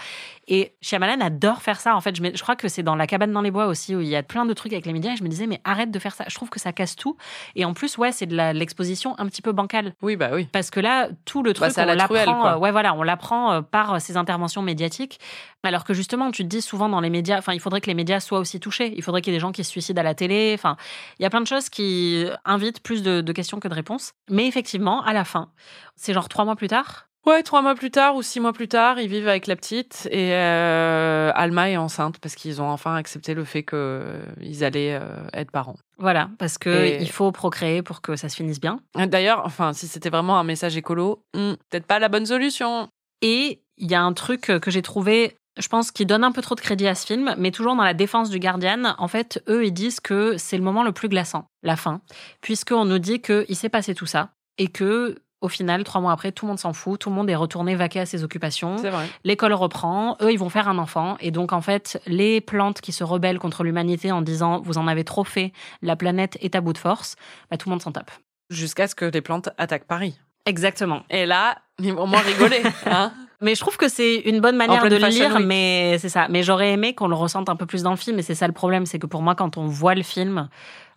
[0.47, 1.95] Et Shyamalan adore faire ça.
[1.95, 4.07] En fait, je, crois que c'est dans La cabane dans les bois aussi, où il
[4.07, 5.13] y a plein de trucs avec les médias.
[5.13, 6.25] Et je me disais, mais arrête de faire ça.
[6.27, 7.17] Je trouve que ça casse tout.
[7.55, 9.95] Et en plus, ouais, c'est de l'exposition un petit peu bancale.
[10.03, 10.47] Oui, bah oui.
[10.51, 12.47] Parce que là, tout le Bah, truc, on l'apprend.
[12.49, 15.19] euh, ouais, voilà, on l'apprend euh, par euh, ces interventions médiatiques.
[15.63, 17.93] Alors que justement, tu te dis souvent dans les médias, enfin, il faudrait que les
[17.95, 18.93] médias soient aussi touchés.
[18.95, 20.51] Il faudrait qu'il y ait des gens qui se suicident à la télé.
[20.53, 20.75] Enfin,
[21.19, 24.13] il y a plein de choses qui invitent plus de, de questions que de réponses.
[24.29, 25.51] Mais effectivement, à la fin,
[25.95, 27.07] c'est genre trois mois plus tard.
[27.27, 30.07] Ouais, trois mois plus tard ou six mois plus tard, ils vivent avec la petite
[30.09, 35.23] et euh, Alma est enceinte parce qu'ils ont enfin accepté le fait qu'ils allaient euh,
[35.33, 35.75] être parents.
[35.99, 38.79] Voilà, parce que Et- il faut procréer pour que ça se finisse bien.
[38.95, 42.89] D'ailleurs, enfin, si c'était vraiment un message écolo, hmm, peut-être pas la bonne solution.
[43.21, 46.31] Et il y a un truc euh, que j'ai trouvé, je pense, qui donne un
[46.31, 48.95] peu trop de crédit à ce film, mais toujours dans la défense du Guardian.
[48.97, 52.01] En fait, eux, ils disent que c'est le moment le plus glaçant, la fin,
[52.41, 55.17] puisqu'on nous dit qu'il s'est passé tout ça et que.
[55.43, 57.73] Au final, trois mois après, tout le monde s'en fout, tout le monde est retourné
[57.73, 58.77] vaquer à ses occupations.
[58.77, 59.09] C'est vrai.
[59.23, 61.17] L'école reprend, eux, ils vont faire un enfant.
[61.19, 64.85] Et donc, en fait, les plantes qui se rebellent contre l'humanité en disant vous en
[64.85, 67.15] avez trop fait, la planète est à bout de force,
[67.49, 68.11] bah, tout le monde s'en tape.
[68.51, 70.19] Jusqu'à ce que les plantes attaquent Paris.
[70.45, 71.01] Exactement.
[71.09, 71.57] Et là,
[71.89, 72.61] vont au moins rigoler.
[72.85, 73.11] hein.
[73.43, 75.45] Mais je trouve que c'est une bonne manière de le lire, Week.
[75.47, 76.27] mais c'est ça.
[76.29, 78.45] Mais j'aurais aimé qu'on le ressente un peu plus dans le film, et c'est ça
[78.45, 80.47] le problème, c'est que pour moi, quand on voit le film,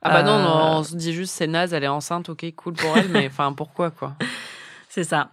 [0.02, 2.44] Ah bah non, Euh, non, on se dit juste c'est naze, elle est enceinte, ok,
[2.54, 4.12] cool pour elle, mais enfin pourquoi quoi?
[4.90, 5.30] C'est ça.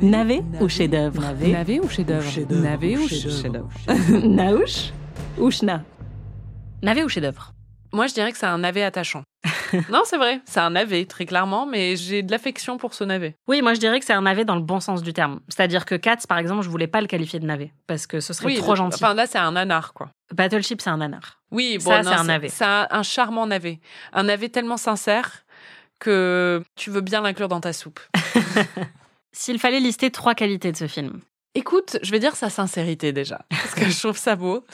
[0.00, 1.20] Navet ou chef-d'œuvre?
[1.20, 2.24] Navet ou chef-d'œuvre?
[2.50, 3.68] Navet ou chef-d'œuvre
[4.26, 4.92] Naouch
[5.38, 5.82] ou Chna
[6.82, 7.52] Navet ou chef-d'œuvre
[7.92, 9.22] Moi, je dirais que c'est un navet attachant.
[9.90, 13.36] non, c'est vrai, c'est un navet, très clairement, mais j'ai de l'affection pour ce navet.
[13.48, 15.40] Oui, moi je dirais que c'est un navet dans le bon sens du terme.
[15.48, 18.32] C'est-à-dire que Cats, par exemple, je voulais pas le qualifier de navet parce que ce
[18.32, 19.02] serait Oui, trop gentil.
[19.02, 20.10] Enfin, là, c'est un nanar, quoi.
[20.34, 21.40] Battleship, c'est un nanar.
[21.50, 22.48] Oui, bon, Ça, c'est un navet.
[22.48, 23.80] C'est un, un charmant navet.
[24.12, 25.44] Un navet tellement sincère
[25.98, 28.00] que tu veux bien l'inclure dans ta soupe.
[29.32, 31.20] S'il fallait lister trois qualités de ce film,
[31.54, 34.64] Écoute, je vais dire sa sincérité déjà, parce que je trouve ça beau.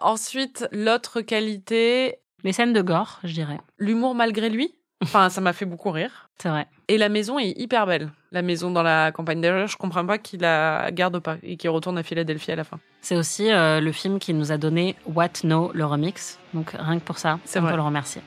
[0.00, 3.58] Ensuite, l'autre qualité, les scènes de gore, je dirais.
[3.78, 4.74] l'humour malgré lui.
[5.02, 6.28] Enfin, ça m'a fait beaucoup rire.
[6.36, 6.66] C'est vrai.
[6.88, 8.10] Et la maison est hyper belle.
[8.32, 9.40] La maison dans la campagne.
[9.40, 12.64] D'ailleurs, je comprends pas qu'il la garde pas et qu'il retourne à Philadelphie à la
[12.64, 12.78] fin.
[13.00, 16.38] C'est aussi euh, le film qui nous a donné What No, le remix.
[16.52, 17.70] Donc rien que pour ça, on vrai.
[17.70, 18.20] peut le remercier.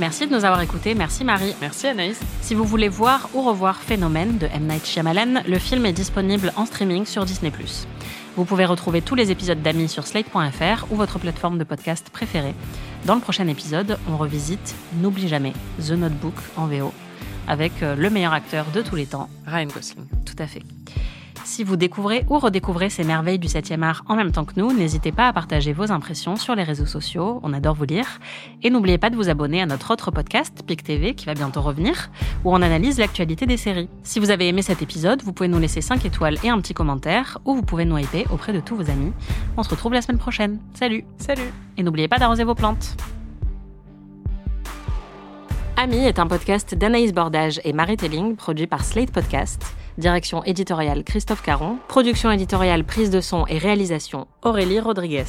[0.00, 0.94] Merci de nous avoir écoutés.
[0.96, 1.54] Merci Marie.
[1.60, 2.18] Merci Anaïs.
[2.40, 4.66] Si vous voulez voir ou revoir Phénomène de M.
[4.66, 7.52] Night Shyamalan, le film est disponible en streaming sur Disney+.
[8.36, 12.54] Vous pouvez retrouver tous les épisodes d'Amis sur slate.fr ou votre plateforme de podcast préférée.
[13.04, 16.92] Dans le prochain épisode, on revisite N'oublie jamais The Notebook en VO
[17.46, 20.06] avec euh, le meilleur acteur de tous les temps, Ryan Gosling.
[20.24, 20.62] tout à fait.
[21.44, 24.72] Si vous découvrez ou redécouvrez ces merveilles du 7e art en même temps que nous,
[24.72, 28.20] n'hésitez pas à partager vos impressions sur les réseaux sociaux, on adore vous lire.
[28.62, 31.60] Et n'oubliez pas de vous abonner à notre autre podcast, PIC TV, qui va bientôt
[31.60, 32.10] revenir,
[32.44, 33.88] où on analyse l'actualité des séries.
[34.02, 36.74] Si vous avez aimé cet épisode, vous pouvez nous laisser 5 étoiles et un petit
[36.74, 39.12] commentaire, ou vous pouvez nous hyper auprès de tous vos amis.
[39.56, 40.58] On se retrouve la semaine prochaine.
[40.74, 41.52] Salut Salut.
[41.76, 42.96] Et n'oubliez pas d'arroser vos plantes.
[45.76, 49.74] Ami est un podcast d'Anaïs Bordage et Marie Telling, produit par Slate Podcast.
[49.98, 51.78] Direction éditoriale Christophe Caron.
[51.88, 55.24] Production éditoriale, prise de son et réalisation Aurélie Rodriguez.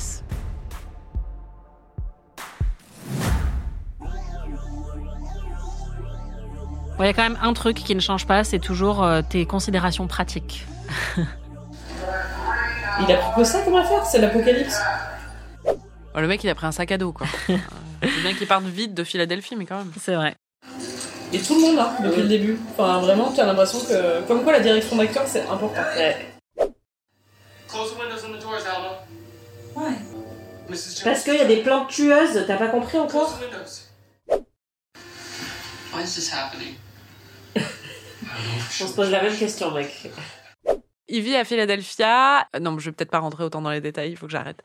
[6.98, 9.22] Bon, Il y a quand même un truc qui ne change pas, c'est toujours euh,
[9.28, 10.66] tes considérations pratiques.
[11.18, 14.80] Il a pris que ça comme affaire, c'est l'apocalypse?
[16.16, 17.26] Oh, le mec, il a pris un sac à dos, quoi.
[18.04, 19.92] C'est bien qu'il parte vite de Philadelphie, mais quand même.
[20.00, 20.36] C'est vrai.
[21.34, 22.60] Et tout le monde là, depuis le début.
[22.72, 24.22] Enfin, vraiment, tu as l'impression que.
[24.28, 25.82] Comme quoi, la direction d'acteur, c'est important.
[27.68, 29.04] Close the windows and the doors, Alma.
[29.76, 29.96] Why?
[30.70, 30.96] Mrs.
[30.96, 31.04] Jones.
[31.04, 34.44] Parce qu'il y a des plantes tueuses, t'as pas compris encore the windows.
[35.92, 36.76] Why is this happening?
[37.56, 40.12] On se pose la même question, mec.
[41.10, 42.48] Il vit à Philadelphia.
[42.56, 44.62] Euh, Non, je vais peut-être pas rentrer autant dans les détails, il faut que j'arrête.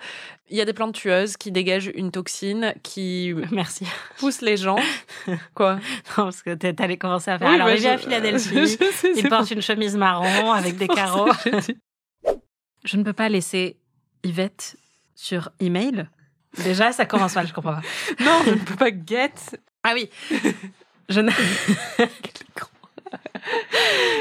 [0.48, 3.86] Il y a des plantes tueuses qui dégagent une toxine qui Merci.
[4.18, 4.78] pousse les gens.
[5.54, 5.74] Quoi?
[5.76, 7.48] Non, parce que t'es- t'allais commencer à faire.
[7.48, 8.68] Oui, Alors, bah, il vit à Philadelphie.
[8.92, 11.28] sais, il porte pour- une chemise marron avec des carreaux.
[12.84, 13.76] Je ne peux pas laisser
[14.22, 14.76] Yvette
[15.16, 16.08] sur email.
[16.62, 17.82] Déjà, ça commence mal, je comprends pas.
[18.24, 19.32] Non, je ne peux pas get.
[19.82, 20.08] Ah oui.
[21.08, 21.20] Je.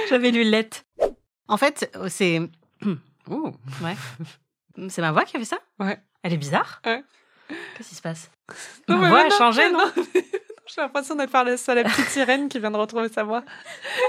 [0.10, 0.70] J'avais lu let.
[1.48, 2.42] En fait, c'est.
[3.30, 3.52] Ouh.
[3.82, 3.96] Ouais.
[4.90, 5.60] C'est ma voix qui a fait ça?
[5.80, 6.00] Ouais.
[6.24, 6.82] Elle est bizarre?
[6.86, 7.04] Ouais.
[7.76, 8.30] Qu'est-ce qui se passe?
[8.88, 9.86] Non, Ma voix a changé, non?
[10.68, 13.44] J'ai l'impression d'être par la, la petite sirène qui vient de retrouver sa voix.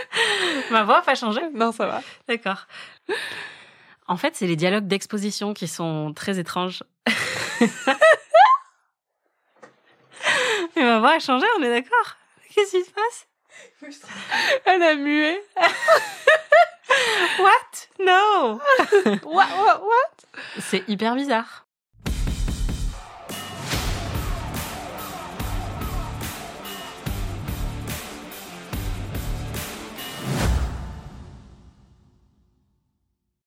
[0.70, 1.40] Ma voix a pas changé?
[1.54, 2.02] Non, ça va.
[2.26, 2.66] D'accord.
[4.08, 6.82] En fait, c'est les dialogues d'exposition qui sont très étranges.
[10.76, 12.16] Mais ma voix a changé, on est d'accord?
[12.54, 13.27] Qu'est-ce qui se passe?
[14.66, 15.40] Elle a mué.
[17.38, 17.88] What?
[18.00, 18.58] No
[19.24, 20.42] What, what, what?
[20.58, 21.66] C'est hyper bizarre.